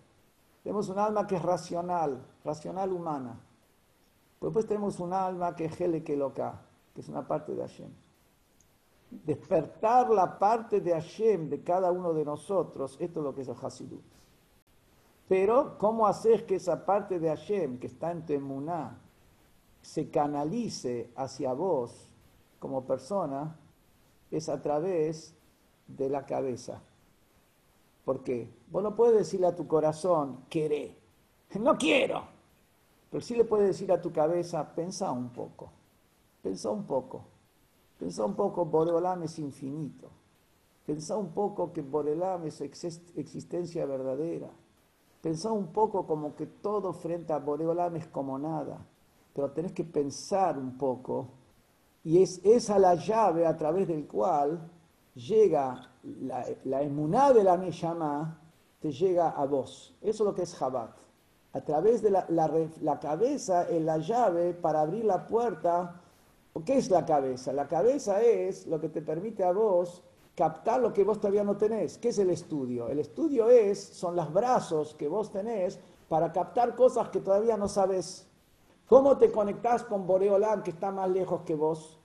[0.63, 3.39] Tenemos un alma que es racional, racional humana.
[4.41, 6.59] Después tenemos un alma que es loca,
[6.95, 7.91] que es una parte de Hashem.
[9.11, 13.47] Despertar la parte de Hashem de cada uno de nosotros, esto es lo que es
[13.47, 14.01] el Hasidut.
[15.29, 18.65] Pero, ¿cómo hacer que esa parte de Hashem que está en tu
[19.83, 22.09] se canalice hacia vos
[22.57, 23.59] como persona
[24.31, 25.33] es a través
[25.87, 26.81] de la cabeza.
[28.03, 28.51] ¿Por qué?
[28.69, 30.95] Vos no puedes decirle a tu corazón, queré,
[31.59, 32.23] no quiero.
[33.09, 35.71] Pero sí le puedes decir a tu cabeza, pensa un poco,
[36.41, 37.23] pensa un poco,
[37.97, 40.09] pensa un poco, Boreolam es infinito.
[40.85, 44.51] Pensá un poco que Boreolam es existencia verdadera.
[45.21, 48.85] Pensá un poco como que todo frente a Boreolam es como nada
[49.35, 51.27] pero tenés que pensar un poco,
[52.05, 54.71] y es esa la llave a través del cual
[55.15, 58.39] llega la, la emuná de la Neshama,
[58.79, 59.93] te llega a vos.
[60.01, 60.91] Eso es lo que es Jabat.
[61.53, 66.01] A través de la, cabeza es la llave para abrir la puerta.
[66.65, 67.53] ¿Qué es la cabeza?
[67.53, 70.03] La cabeza es lo que te permite a vos
[70.35, 71.97] captar lo que vos todavía no tenés.
[71.97, 72.89] ¿Qué es el estudio?
[72.89, 75.79] El estudio es, son los brazos que vos tenés
[76.09, 78.24] para captar cosas que todavía no sabes.
[78.87, 81.99] ¿Cómo te conectás con Boreolam que está más lejos que vos?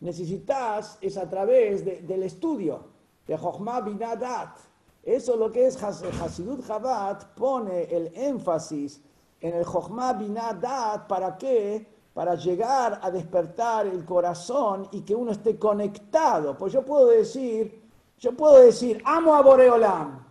[0.00, 2.86] Necesitas es a través del estudio,
[3.26, 4.56] de Jochma Binadat.
[5.02, 9.02] Eso es lo que es Hasidut Chabad, pone el énfasis
[9.40, 11.86] en el Jochma Binadat, ¿para qué?
[12.14, 16.56] Para llegar a despertar el corazón y que uno esté conectado.
[16.56, 20.26] Pues yo puedo decir, yo puedo decir, amo a Boreolam.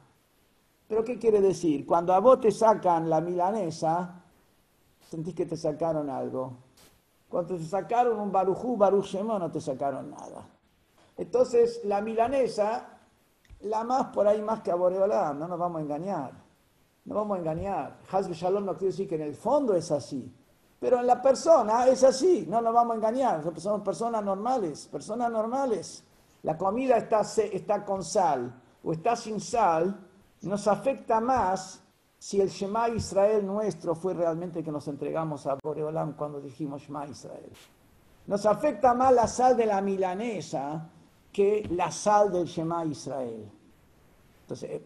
[0.88, 1.86] Pero ¿qué quiere decir?
[1.86, 4.21] Cuando a vos te sacan la milanesa,
[5.12, 6.54] sentís que te sacaron algo.
[7.28, 10.48] Cuando te sacaron un barujú, baruj no te sacaron nada.
[11.18, 12.98] Entonces, la milanesa,
[13.62, 16.32] la más por ahí más que a no nos vamos a engañar.
[17.04, 17.98] No vamos a engañar.
[18.10, 20.34] Hasbe Shalom no quiere decir que en el fondo es así.
[20.80, 23.44] Pero en la persona es así, no nos vamos a engañar.
[23.60, 26.04] Somos personas normales, personas normales.
[26.44, 30.08] La comida está, está con sal o está sin sal,
[30.42, 31.84] nos afecta más
[32.22, 37.08] si el Shema Israel nuestro fue realmente que nos entregamos a Boreolam cuando dijimos Shema
[37.08, 37.52] Israel.
[38.28, 40.88] Nos afecta más la sal de la milanesa
[41.34, 43.50] que la sal del Shema Israel.
[44.42, 44.86] Entonces, eh,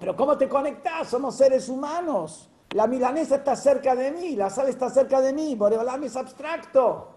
[0.00, 1.06] pero ¿cómo te conectas?
[1.06, 2.50] Somos seres humanos.
[2.70, 7.10] La milanesa está cerca de mí, la sal está cerca de mí, Boreolam es abstracto.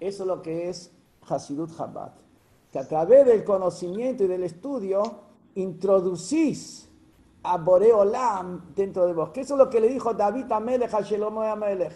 [0.00, 0.90] Eso es lo que es
[1.28, 2.12] Hasidut Chabad.
[2.72, 5.02] Que a través del conocimiento y del estudio
[5.56, 6.88] introducís
[7.44, 9.30] a Boreolam dentro de vos.
[9.30, 11.92] Que eso es lo que le dijo David a Melech a Shelomo a Melech.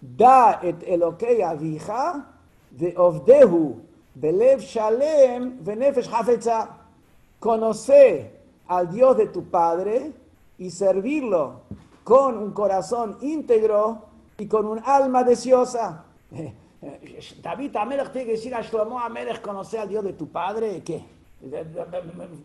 [0.00, 2.24] Da et Elokei avija
[2.70, 3.80] de Ovdehu
[4.14, 6.68] belev shalem venefesh hafetza.
[7.40, 8.30] Conoce
[8.68, 10.12] al Dios de tu Padre
[10.58, 11.62] y servirlo
[12.04, 14.04] con un corazón íntegro
[14.38, 16.04] y con un alma deseosa.
[17.42, 20.82] David Amelech tiene que decir a Shlomo Amelech, conocer al Dios de tu padre.
[20.84, 21.02] ¿Qué?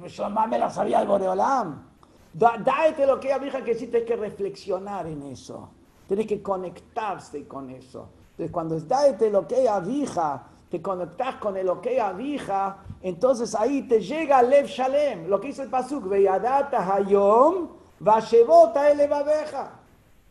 [0.08, 1.89] Shlomo Amelech sabía el Boreolam.
[2.34, 5.70] Date lo que hija que sí tienes que reflexionar en eso.
[6.08, 8.10] Tienes que conectarse con eso.
[8.32, 13.56] Entonces, cuando es date lo que avija, te conectas con el lo que avija, entonces
[13.56, 15.28] ahí te llega Lev Shalem.
[15.28, 17.70] Lo que dice el Pasuk, Veyadata Hayom,
[18.00, 19.80] Vashevota Elevabeja.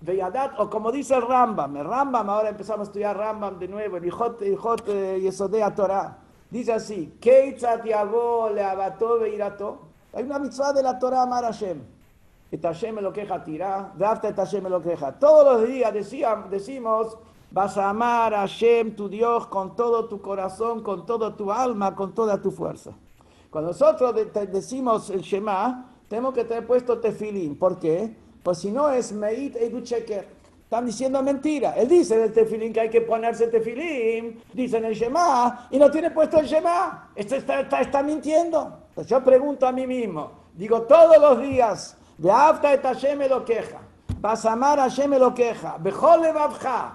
[0.01, 3.97] Veyadat, o como dice el Rambam, el Rambam, ahora empezamos a estudiar Rambam de nuevo,
[3.97, 6.19] el Hijot, Hijot eh, Yesodea Torah.
[6.49, 9.88] Dice así, Keitzat Yavo Leabato Veirato.
[10.19, 11.81] Hay una mitzvah de la Torah Amar Hashem.
[12.51, 15.13] Et Hashem lo queja tirá, Dafta et Hashem lo queja.
[15.13, 15.95] Todos los días
[16.51, 17.17] decimos,
[17.53, 21.95] vas a amar a Hashem, tu Dios, con todo tu corazón, con toda tu alma,
[21.95, 22.91] con toda tu fuerza.
[23.49, 24.13] Cuando nosotros
[24.51, 27.57] decimos el Shema, tenemos que tener puesto tefilín.
[27.57, 28.17] ¿Por qué?
[28.43, 29.85] Pues si no es Meit Edu
[30.69, 31.73] Están diciendo mentira.
[31.79, 35.79] Él dice en el tefilín que hay que ponerse tefilín, dice en el Shema, y
[35.79, 37.09] no tiene puesto el Shema.
[37.15, 38.81] Este está, está, mintiendo.
[39.07, 43.79] Yo pregunto a mí mismo, digo todos los días, de Afta et Hashem lo queja,
[44.21, 45.35] vas a amar a lo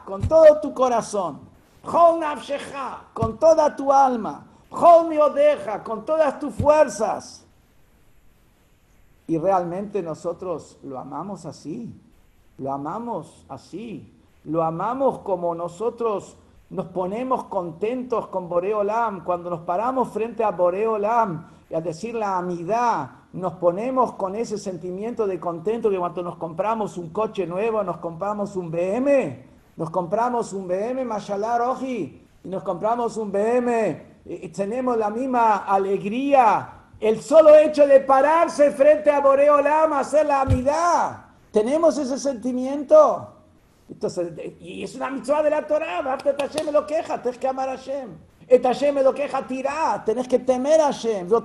[0.05, 1.39] con todo tu corazón,
[1.81, 7.43] con toda tu alma, con todas tus fuerzas.
[9.25, 11.91] Y realmente nosotros lo amamos así,
[12.57, 14.13] lo amamos así,
[14.45, 16.37] lo amamos como nosotros
[16.73, 22.37] nos ponemos contentos con Boreolam, cuando nos paramos frente a Boreolam y a decir la
[22.39, 27.83] amidad, nos ponemos con ese sentimiento de contento que cuando nos compramos un coche nuevo,
[27.83, 29.45] nos compramos un BM,
[29.77, 35.57] nos compramos un BM Mashallah Roji, y nos compramos un BM, y tenemos la misma
[35.65, 36.69] alegría.
[36.99, 41.25] El solo hecho de pararse frente a Boreolam, hacer la amidad.
[41.53, 43.29] Tenemos ese sentimiento.
[43.87, 46.01] Entonces, y es una mitzvah de la Torah.
[46.01, 48.09] Hashem lo queja, tienes que amar a Hashem.
[48.47, 51.29] Et Hashem lo queja tirá, tenés que temer a Hashem.
[51.29, 51.43] Lo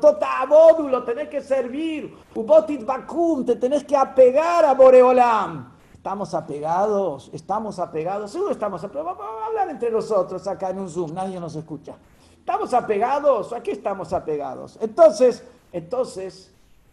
[0.88, 2.16] lo tenés que servir.
[2.34, 5.74] Ubotit vakum, te tenés que apegar a Boreolam.
[5.92, 9.18] Estamos apegados, estamos apegados, seguro estamos apegados.
[9.18, 11.96] Vamos a hablar entre nosotros acá en un Zoom, nadie nos escucha.
[12.38, 13.52] ¿Estamos apegados?
[13.52, 14.78] ¿A qué estamos apegados?
[14.80, 16.50] Entonces, entonces,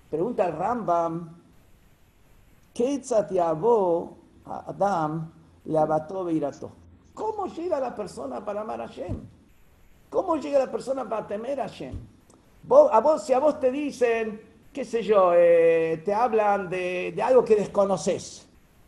[0.10, 1.45] pregunta el Rambam,
[4.46, 5.32] Adam
[5.66, 6.28] le abató
[7.14, 9.18] ¿Cómo llega la persona para amar a Hashem?
[10.10, 11.96] ¿Cómo llega la persona para temer a Hashem?
[12.92, 14.42] a vos, si a vos te dicen,
[14.74, 18.48] qué sé yo, eh, te hablan de, algo que desconoces,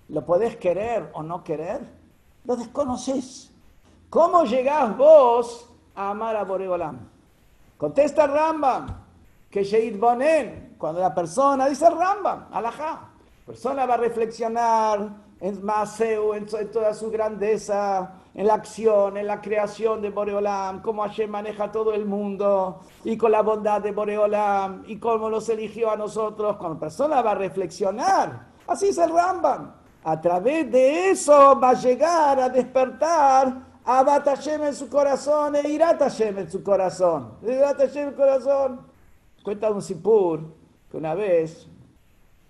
[0.10, 1.82] ¿lo podés querer o no querer?
[2.46, 3.52] Lo desconoces.
[4.10, 5.68] ¿Cómo llegás vos
[5.98, 6.98] a amar a Boreolam.
[7.78, 8.88] Contesta Rambam,
[9.50, 13.17] que Sheid Bonen, cuando la persona dice Rambam, alajá, la
[13.48, 19.40] persona va a reflexionar en Maseu, en, toda su grandeza, en la acción, en la
[19.40, 24.84] creación de Boreolam, cómo Hashem maneja todo el mundo, y con la bondad de Boreolam,
[24.86, 29.12] y cómo nos eligió a nosotros, cuando la persona va a reflexionar, así es el
[29.12, 29.76] Rambam.
[30.04, 35.70] A través de eso va a llegar a despertar Abat Hashem en su corazón e
[35.70, 37.38] Irat Hashem en su corazón.
[37.44, 38.82] Irat Hashem en su corazón.
[39.44, 40.42] Cuenta un sipur
[40.90, 41.68] que una vez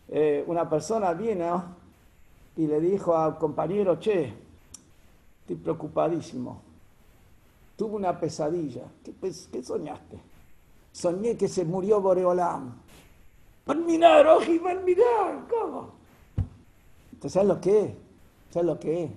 [0.10, 1.64] eh, una persona vino
[2.56, 4.34] y le dijo al compañero, che,
[5.42, 6.62] estoy preocupadísimo.
[7.76, 8.84] Tuve una pesadilla.
[9.04, 10.20] ¿Qué, soñaste?
[10.92, 12.74] Soñé que se murió Boreolam.
[13.86, 15.46] Mirar, oji, mirar.
[15.50, 15.92] ¿Cómo?
[17.12, 17.92] Entonces, ¿sabes lo que es?
[18.50, 19.12] ¿Sabes lo que es?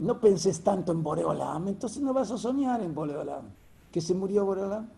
[0.00, 3.44] No penses tanto en Boreolam, entonces no vas a soñar en Boreolam.
[3.92, 4.88] Que se murió Boreolam.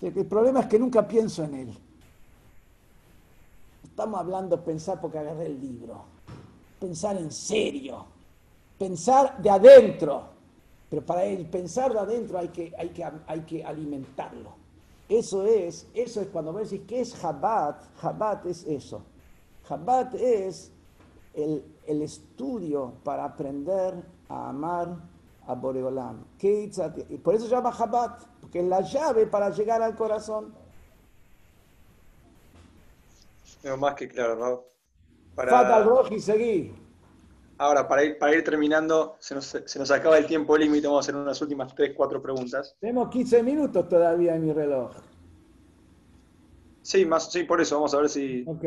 [0.00, 1.78] El problema es que nunca pienso en él.
[3.98, 6.04] Estamos hablando pensar porque agarré el libro.
[6.78, 8.04] Pensar en serio.
[8.78, 10.22] Pensar de adentro.
[10.88, 14.50] Pero para el pensar de adentro hay que, hay que, hay que alimentarlo.
[15.08, 17.82] Eso es, eso es cuando decís, ¿qué es Jabat?
[17.96, 19.02] Jabat es eso.
[19.64, 20.70] Jabat es
[21.34, 24.96] el, el estudio para aprender a amar
[25.44, 26.24] a Boreolam.
[27.24, 30.54] Por eso se llama Chabad, porque es la llave para llegar al corazón.
[33.62, 34.64] Tengo más que claro, ¿no?
[35.34, 36.74] Fatal Roji, seguí.
[37.58, 41.04] Ahora, para ir, para ir terminando, se nos, se nos acaba el tiempo límite, vamos
[41.04, 42.76] a hacer unas últimas 3, 4 preguntas.
[42.80, 44.92] Tenemos 15 minutos todavía en mi reloj.
[46.82, 48.44] Sí, más, sí, por eso, vamos a ver si...
[48.46, 48.64] Ok.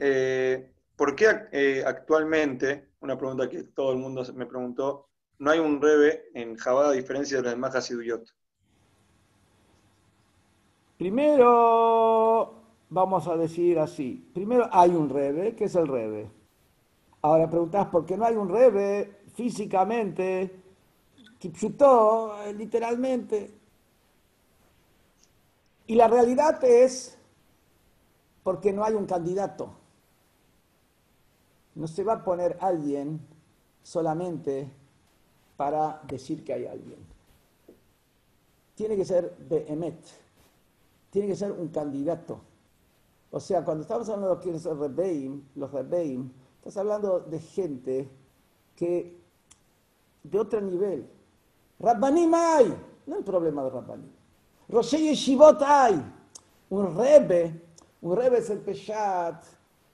[0.00, 5.08] Eh, ¿Por qué eh, actualmente, una pregunta que todo el mundo me preguntó,
[5.38, 8.24] no hay un rebe en Jabá a diferencia de los demás Hasiduyot?
[11.02, 14.24] Primero, vamos a decir así.
[14.32, 16.30] Primero hay un rebe, que es el rebe.
[17.22, 20.62] Ahora preguntás, ¿por qué no hay un rebe físicamente?
[21.40, 23.50] Kipchutó, eh, literalmente.
[25.88, 27.18] Y la realidad es
[28.44, 29.72] porque no hay un candidato.
[31.74, 33.20] No se va a poner alguien
[33.82, 34.70] solamente
[35.56, 37.00] para decir que hay alguien.
[38.76, 40.22] Tiene que ser Behemet.
[41.12, 42.40] Tiene que ser un candidato.
[43.30, 48.08] O sea, cuando estamos hablando de quiénes son Rebeim, los Rebeim, estás hablando de gente
[48.74, 49.20] que
[50.22, 51.06] de otro nivel.
[51.78, 52.74] Rabbanim hay,
[53.06, 54.10] no hay problema de Rabbanim.
[54.70, 56.02] Roshei Yeshivot hay.
[56.70, 57.60] Un Rebe,
[58.00, 59.44] un Rebe es el Peshat,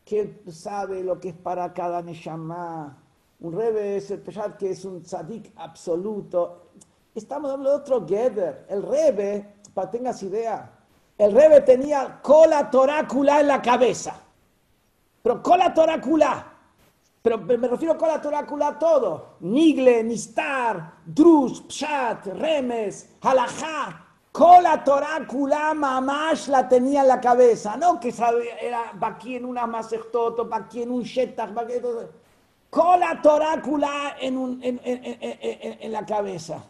[0.04, 2.96] que sabe lo que es para cada Neshama.
[3.40, 6.68] Un Rebe es el Peshat que es un tzadik absoluto.
[7.12, 8.66] Estamos hablando de otro Geder.
[8.68, 10.77] El Rebe, para que tengas idea,
[11.18, 14.14] el Rebe tenía cola torácula en la cabeza.
[15.22, 16.54] Pero cola torácula.
[17.20, 19.36] Pero me refiero a cola torácula todo.
[19.40, 24.04] Nigle, Nistar, Drus, Pshat, Remes, Halajá.
[24.30, 27.76] Cola torácula mamash la tenía en la cabeza.
[27.76, 31.50] No que sabía, era aquí en una masechtot, aquí en un shetach,
[32.70, 36.62] Cola torácula en, un, en, en, en, en la cabeza.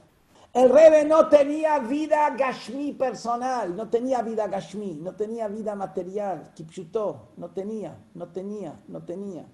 [0.58, 6.52] El Rebe no tenía vida gashmi personal, no tenía vida gashmi, no tenía vida material,
[6.52, 9.46] kipshutó, no tenía, no tenía, no tenía.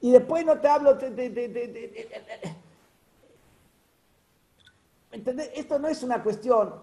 [0.00, 1.10] Y después no te hablo de...
[1.10, 2.56] de, de, de
[5.12, 5.52] ¿Entendés?
[5.54, 6.74] Esto no es una cuestión,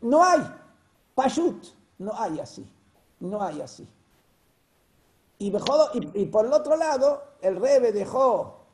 [0.00, 0.40] no hay,
[1.14, 1.62] pashut,
[1.98, 2.66] no hay así,
[3.20, 3.86] no hay así.
[5.36, 8.64] Y, dejó, y, y por el otro lado, el Rebe dejó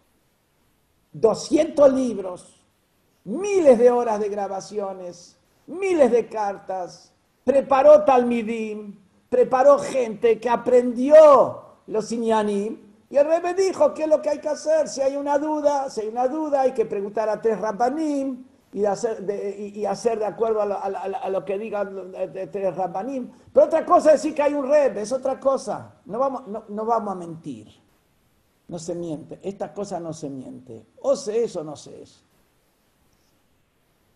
[1.14, 2.59] 200 libros,
[3.24, 7.12] miles de horas de grabaciones, miles de cartas,
[7.44, 8.98] preparó Talmidim,
[9.28, 14.38] preparó gente que aprendió los Inyanim, y el Rebbe dijo qué es lo que hay
[14.38, 17.60] que hacer, si hay una duda, si hay una duda hay que preguntar a tres
[17.60, 22.12] Rabbanim y hacer de, de acuerdo a lo, que digan
[22.52, 23.28] tres Rabbanim.
[23.52, 26.64] Pero otra cosa es decir que hay un Rebbe, es otra cosa, no vamos, no,
[26.68, 27.66] no vamos a mentir,
[28.68, 32.24] no se miente, esta cosa no se miente, o se es o no se es.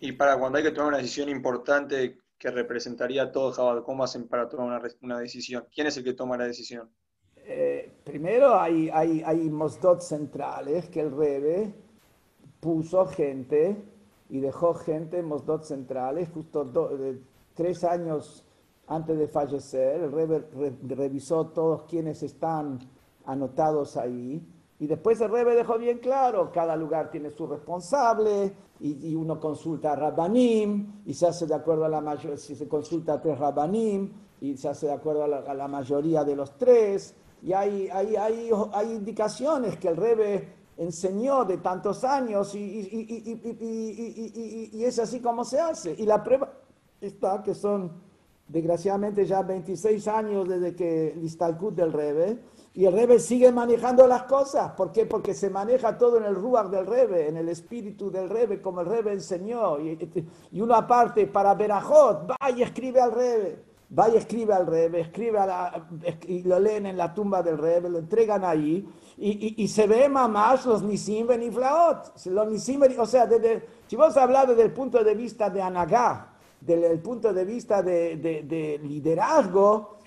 [0.04, 4.04] Y para cuando hay que tomar una decisión importante que representaría a todo Jabal, ¿cómo
[4.04, 5.64] hacen para tomar una, decisión?
[5.74, 6.90] ¿Quién es el que toma la decisión?
[7.36, 11.72] Eh, primero hay, hay, hay mosdot centrales que el Rebe
[12.60, 13.82] puso gente
[14.28, 17.18] y dejó gente en mosdot centrales justo do, eh,
[17.54, 18.44] tres años
[18.86, 20.02] antes de fallecer.
[20.02, 22.78] El Rebe re, revisó todos quienes están
[23.24, 24.46] anotados ahí.
[24.84, 29.40] Y después el Rebe dejó bien claro, cada lugar tiene su responsable, y, y, uno
[29.40, 33.22] consulta a Rabbanim, y se hace de acuerdo a la mayoría, si se consulta a
[33.22, 34.12] tres Rabbanim,
[34.42, 37.88] y se hace de acuerdo a la, a la mayoría de los tres, y hay,
[37.90, 44.98] hay, hay, hay, indicaciones que el Rebe enseñó de tantos años, y, y, y, es
[44.98, 45.94] así como se hace.
[45.96, 46.52] Y la prueba
[47.00, 47.90] está que son,
[48.48, 52.38] desgraciadamente, ya 26 años desde que el Istalkut del Rebe,
[52.76, 54.72] y el Rebe sigue manejando las cosas.
[54.72, 55.06] ¿Por qué?
[55.06, 58.80] Porque se maneja todo en el ruach del Rebe, en el espíritu del Rebe, como
[58.80, 59.78] el Rebe enseñó.
[59.78, 63.74] Y, y uno aparte, para Berajot, va y escribe al Rebe.
[63.96, 65.88] Va y escribe al Rebe, escribe a la,
[66.26, 68.88] y lo leen en la tumba del Rebe, lo entregan ahí.
[69.18, 72.26] Y, y, y se ve mamás los Nisim Beniflaot.
[72.26, 76.32] Los Nisim, o sea, desde, si vos hablas desde el punto de vista de Anagá,
[76.60, 79.98] desde el punto de vista de, de, de liderazgo,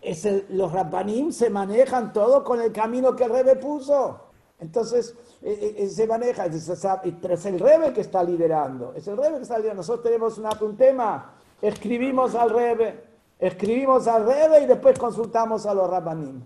[0.00, 4.20] es el, los rabbanim se manejan todo con el camino que el Rebe puso.
[4.60, 9.36] Entonces, eh, eh, se maneja, es, es el Rebe que está liderando, es el Rebe
[9.36, 9.82] que está liderando.
[9.82, 13.04] Nosotros tenemos una, un tema, escribimos al Rebe,
[13.38, 16.42] escribimos al Rebe y después consultamos a los rabbanim.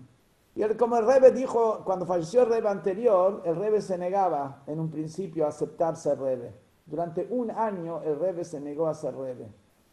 [0.55, 4.61] Y el, como el Rebe dijo, cuando falleció el Rebe anterior, el Rebe se negaba
[4.67, 6.53] en un principio a aceptar ser Rebe.
[6.85, 9.47] Durante un año el Rebe se negó a ser Rebe,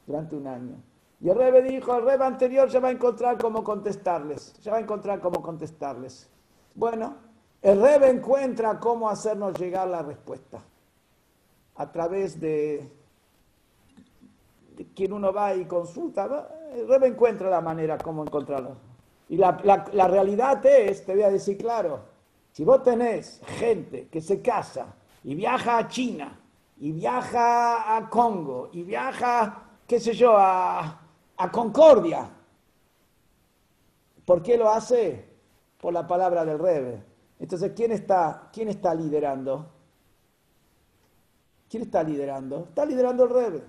[0.07, 0.90] durante un año.
[1.21, 4.79] Y el Rebe dijo, el Rebe anterior ya va a encontrar cómo contestarles, ya va
[4.79, 6.29] a encontrar cómo contestarles.
[6.75, 7.17] Bueno,
[7.61, 10.63] el Rebe encuentra cómo hacernos llegar la respuesta
[11.77, 12.91] a través de,
[14.95, 16.49] quien uno va y consulta.
[16.75, 18.77] El Rebe encuentra la manera cómo encontrarlo.
[19.29, 19.61] Y la,
[19.93, 22.01] la realidad es, te voy a decir claro,
[22.53, 26.41] si vos tenés gente que se casa y viaja a China,
[26.79, 31.00] y viaja a Congo, y viaja, qué sé yo, a,
[31.41, 32.31] a Concordia.
[34.27, 35.27] ¿Por qué lo hace?
[35.81, 37.03] Por la palabra del Rebe.
[37.39, 39.73] Entonces, ¿quién está, quién está liderando?
[41.71, 42.67] ¿Quién está liderando?
[42.69, 43.65] Está liderando el Rebe.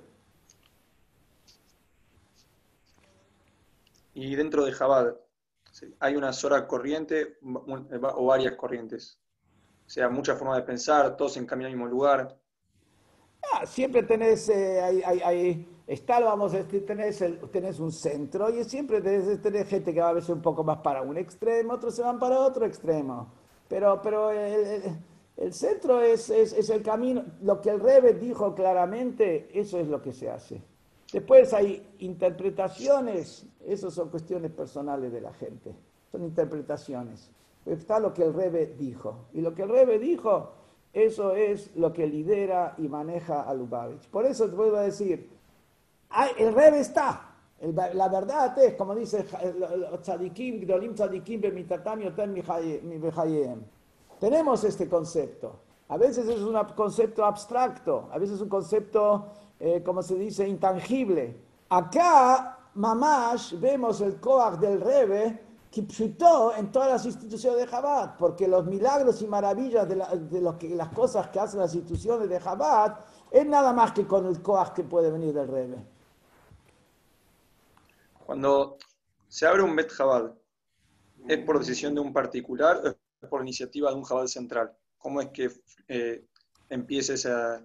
[4.16, 5.18] Y dentro de Jabal,
[6.00, 9.18] ¿hay una sola corriente o varias corrientes?
[9.88, 12.38] O sea, muchas formas de pensar, todos encaminan al mismo lugar.
[13.54, 16.54] Ah, siempre tenés, eh, hay, está, vamos,
[16.88, 20.64] tenés, el, tenés un centro y siempre tenés, gente que va a veces un poco
[20.64, 23.28] más para un extremo, otros se van para otro extremo.
[23.68, 27.24] Pero, pero el, centro es, es, el camino.
[27.42, 30.62] Lo que el Rebe dijo claramente, eso es lo que se hace.
[31.12, 35.76] Después hay interpretaciones, eso son cuestiones personales de la gente,
[36.10, 37.30] son interpretaciones.
[37.66, 39.26] Está lo que el Rebe dijo.
[39.34, 40.52] Y lo que el Rebe dijo
[40.94, 44.10] eso es lo que lidera y maneja a Lubavitch.
[44.10, 45.30] Por eso te vuelvo a decir,
[46.38, 47.28] el Rebe está.
[47.94, 49.24] La verdad es, como dice
[50.02, 51.42] Tzadikim, Tzadikim,
[54.20, 55.60] Tenemos este concepto.
[55.90, 59.28] A veces es un concepto abstracto, a veces es un concepto,
[59.60, 61.38] eh, como se dice, intangible.
[61.70, 68.46] Acá, mamash, vemos el Koach del Rebe Kipshutó en todas las instituciones de Chabad, porque
[68.46, 72.98] los milagros y maravillas de, lo que, las cosas que hacen las instituciones de Chabad
[73.32, 75.78] es nada más que con el Koach que puede venir del Rebe.
[78.32, 78.78] Cuando
[79.28, 79.92] se abre un Bet
[81.28, 82.96] ¿es por decisión de un particular o es
[83.30, 84.72] por iniciativa de un Chabad central?
[84.98, 85.52] ¿Cómo es que
[85.90, 86.30] eh,
[86.70, 87.62] empieza esa,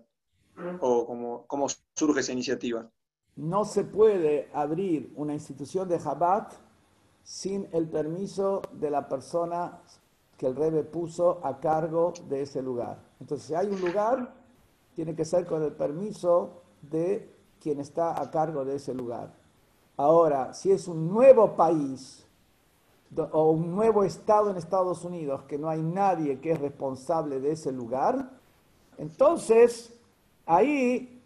[0.80, 2.90] o cómo, surge esa iniciativa?
[3.36, 6.48] No se puede abrir una institución de Chabad
[7.22, 9.80] sin el permiso de la persona
[10.36, 12.98] que el Rebe puso a cargo de ese lugar.
[13.20, 14.34] Entonces, si hay un lugar,
[14.96, 19.45] tiene que ser con el permiso de quien está a cargo de ese lugar.
[19.96, 22.26] Ahora, si es un nuevo país
[23.16, 27.52] o un nuevo estado en Estados Unidos que no hay nadie que es responsable de
[27.52, 28.30] ese lugar,
[28.98, 29.92] entonces
[30.44, 31.22] ahí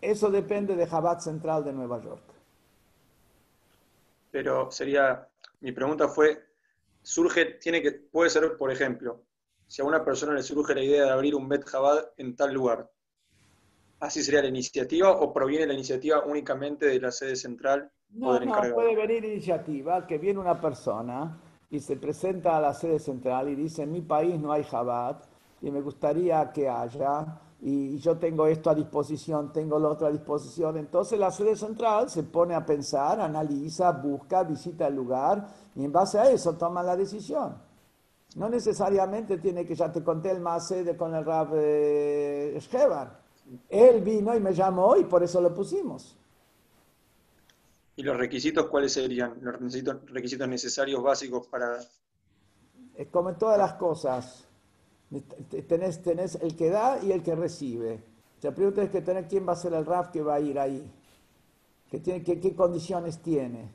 [0.00, 2.22] eso depende de Jabat Central de Nueva York.
[4.30, 5.28] Pero sería
[5.60, 6.44] mi pregunta fue,
[7.02, 9.22] surge, tiene que, puede ser, por ejemplo,
[9.66, 12.52] si a una persona le surge la idea de abrir un Bet Jabad en tal
[12.52, 12.90] lugar,
[14.00, 18.74] ¿así sería la iniciativa o proviene la iniciativa únicamente de la sede central no, No,
[18.74, 21.38] puede venir iniciativa, que viene una persona
[21.70, 25.16] y se presenta a la sede central y dice, en mi país no hay Jabad
[25.60, 30.10] y me gustaría que haya y yo tengo esto a disposición, tengo lo otro a
[30.10, 30.76] disposición.
[30.76, 35.90] Entonces la sede central se pone a pensar, analiza, busca, visita el lugar y en
[35.90, 37.56] base a eso toma la decisión.
[38.36, 42.60] No necesariamente tiene que, ya te conté el más sede con el Rab eh,
[43.68, 46.18] Él vino y me llamó y por eso lo pusimos.
[47.96, 49.38] ¿Y los requisitos cuáles serían?
[49.40, 49.60] Los
[50.10, 51.78] requisitos necesarios básicos para...
[52.96, 54.44] Es como en todas las cosas
[55.68, 58.02] Tenés, tenés el que da y el que recibe.
[58.42, 60.58] La pregunta es que tener quién va a ser el RAF que va a ir
[60.58, 60.90] ahí.
[61.90, 63.72] ¿Qué, tiene, qué, condiciones tiene?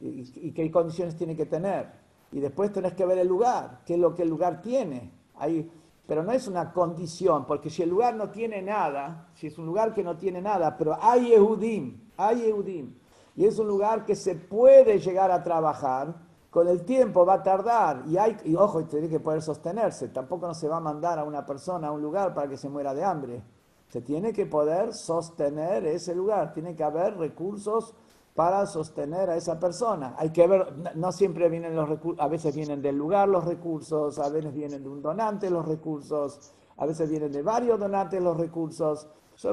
[0.00, 1.90] Y, qué condiciones tiene que tener?
[2.30, 5.10] Y después tenés que ver el lugar, qué es lo que el lugar tiene.
[5.36, 5.68] Ahí,
[6.06, 9.66] pero no es una condición, porque si el lugar no tiene nada, si es un
[9.66, 12.94] lugar que no tiene nada, pero hay Ehudim, hay Ehudim,
[13.38, 16.12] y es un lugar que se puede llegar a trabajar,
[16.50, 20.08] con el tiempo va a tardar y hay, y ojo, tiene que poder sostenerse.
[20.08, 22.68] Tampoco no se va a mandar a una persona a un lugar para que se
[22.68, 23.44] muera de hambre.
[23.90, 27.94] Se tiene que poder sostener ese lugar, tiene que haber recursos
[28.34, 30.16] para sostener a esa persona.
[30.18, 34.18] Hay que ver, no siempre vienen los recursos, a veces vienen del lugar los recursos,
[34.18, 38.36] a veces vienen de un donante los recursos, a veces vienen de varios donantes los
[38.36, 39.06] recursos.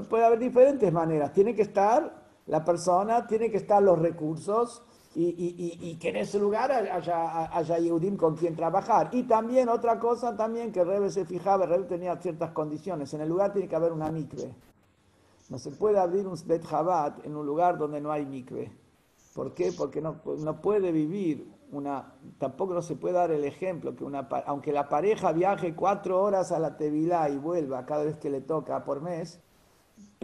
[0.10, 1.32] puede haber diferentes maneras.
[1.34, 4.84] Tiene que estar la persona, tiene que estar los recursos
[5.16, 9.10] y, que en ese lugar haya, haya Yehudim con quien trabajar.
[9.14, 13.30] Y también otra cosa también que Rebe se fijaba, Rebe tenía ciertas condiciones, en el
[13.30, 14.54] lugar tiene que haber una mikve.
[15.50, 18.72] No se puede abrir un Bet Chabad en un lugar donde no hay mikve.
[19.34, 19.72] ¿Por qué?
[19.78, 24.28] Porque no, no puede vivir una, tampoco no se puede dar el ejemplo que una,
[24.46, 28.42] aunque la pareja viaje cuatro horas a la Tevilá y vuelva cada vez que le
[28.42, 29.42] toca por mes,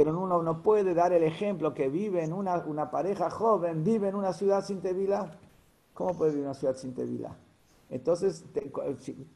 [0.04, 4.08] pero uno no puede dar el ejemplo que vive en una, una pareja joven, vive
[4.08, 5.38] en una ciudad sin tevilá.
[5.94, 7.38] ¿Cómo puede vivir una ciudad sin tevilá?
[7.88, 8.44] Entonces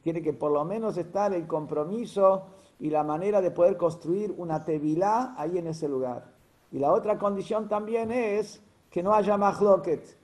[0.02, 2.48] tiene que por lo menos estar el compromiso
[2.80, 6.34] y la manera de poder construir una tevilá ahí en ese lugar.
[6.72, 8.60] Y la otra condición también es
[8.90, 10.18] que no haya mahloket.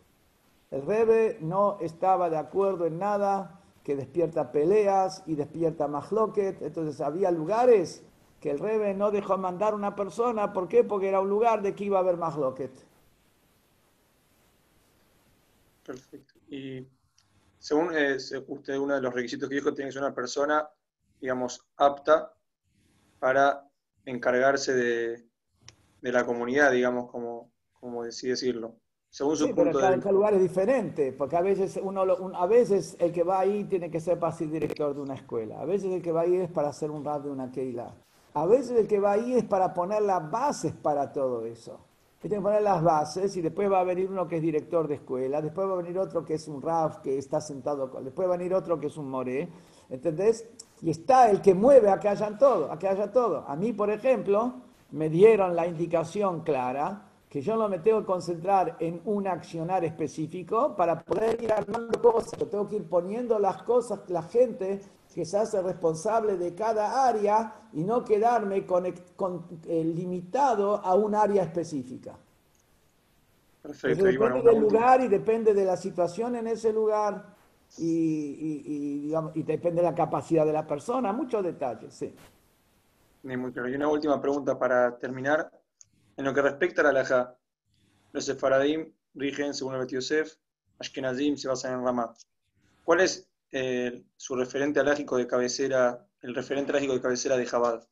[0.72, 6.64] El Rebe no estaba de acuerdo en nada que despierta peleas y despierta mahloket.
[6.64, 8.04] Entonces había lugares
[8.42, 10.52] que el Rebe no dejó mandar una persona.
[10.52, 10.84] ¿Por qué?
[10.84, 12.72] Porque era un lugar de que iba a haber mahloket.
[15.86, 16.34] Perfecto.
[16.50, 16.86] Y
[17.60, 20.68] según eh, usted, uno de los requisitos que dijo, tiene que ser una persona,
[21.20, 22.34] digamos, apta
[23.20, 23.64] para
[24.06, 25.24] encargarse de,
[26.02, 28.76] la comunidad, digamos, como, como decirlo.
[29.12, 32.02] Según su punto pero cada, lugar es diferente, porque a veces, uno,
[32.34, 35.60] a veces el que va ahí tiene que ser para ser director de una escuela,
[35.60, 37.94] a veces el que va ahí es para ser un rap de una keila,
[38.34, 41.80] a veces el que va ahí es para poner las bases para todo eso.
[42.20, 44.96] Tiene que poner las bases y después va a venir uno que es director de
[44.96, 48.36] escuela, después va a venir otro que es un raf que está sentado, después va
[48.36, 49.50] a venir otro que es un moré,
[49.90, 50.48] ¿entendés?
[50.82, 53.44] Y está el que mueve a que hayan todo, a que haya todo.
[53.48, 54.54] A mí, por ejemplo,
[54.92, 59.86] me dieron la indicación clara que yo no me tengo que concentrar en un accionar
[59.86, 62.38] específico para poder ir armando cosas.
[62.38, 64.82] Yo tengo que ir poniendo las cosas, la gente
[65.14, 71.16] que se hace responsable de cada área y no quedarme con, eh, limitado a un
[71.16, 72.18] área específica.
[73.62, 74.06] Perfecto.
[74.06, 77.36] depende del lugar y depende de la situación en ese lugar
[77.78, 82.14] y, y, depende de la capacidad de la persona, muchos detalles, sí.
[83.24, 83.54] Muy.
[83.56, 85.52] Y una última pregunta para terminar.
[86.18, 87.36] En lo que respecta a la alhaja,
[88.12, 90.36] los sefaradim rigen según el Yosef,
[90.80, 92.14] Ashkenazim se basan en Ramá.
[92.84, 97.84] ¿Cuál es eh, su referente alágico de cabecera, el referente alágico de cabecera de Jabad?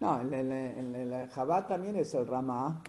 [0.00, 2.82] No, el, el, Jabad también es el Ramá.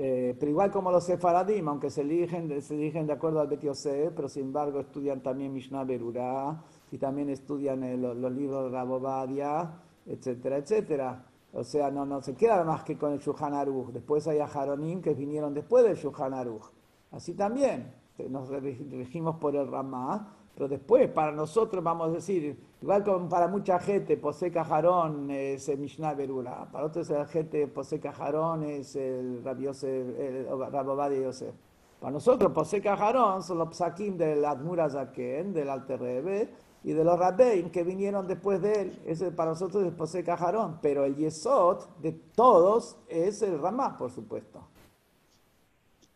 [0.00, 3.62] Eh, pero igual como los sefaradim, aunque se eligen, se eligen de acuerdo al Bet
[3.62, 9.72] Yosef, pero sin embargo estudian también Mishnah Berurah y también estudian los libros de Rabobadia,
[10.06, 11.26] etcétera, etcétera.
[11.52, 13.88] O sea, no, no se queda más que con el Shulchan Aruch.
[13.88, 16.70] Después hay a Jaronim que vinieron después del Shulchan Aruch.
[17.10, 17.92] Así también,
[18.28, 23.46] nos regimos por el Ramá, pero después para nosotros vamos a decir, igual como para
[23.46, 28.96] mucha gente, Posee Jarón es el Mishnah Berura, para otros la gente Posee Jarón es
[28.96, 31.54] el Rabobadi Yosef.
[32.00, 36.48] Para nosotros Posee Jarón son los psakim del Admura Zaken, del Alter Rebbe,
[36.82, 39.02] y de los Rabbein que vinieron después de él.
[39.06, 44.10] Ese para nosotros es Posee Cajarón, pero el Yesod de todos es el Ramá, por
[44.10, 44.66] supuesto.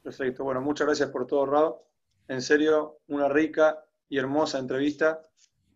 [0.03, 1.77] Perfecto, bueno, muchas gracias por todo, Rab.
[2.27, 5.23] En serio, una rica y hermosa entrevista.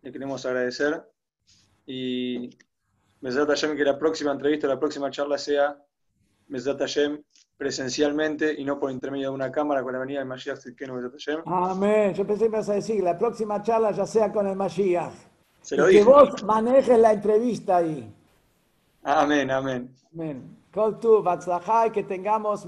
[0.02, 1.02] Le queremos agradecer.
[1.86, 2.50] Y
[3.22, 5.82] me Hashem que la próxima entrevista, la próxima charla sea
[6.48, 7.22] Mesdat Hashem
[7.56, 11.40] presencialmente y no por intermedio de una cámara con la venida de Mashiach Tzidkenu Hashem.
[11.46, 12.12] Amén.
[12.12, 15.14] Yo pensé que me ibas a decir, la próxima charla ya sea con el Mashiach.
[15.62, 18.14] Se lo y que vos manejes la entrevista ahí.
[19.02, 19.96] Amén, amén.
[20.12, 20.58] Amén.
[20.70, 21.24] Con tu,
[21.90, 22.66] que tengamos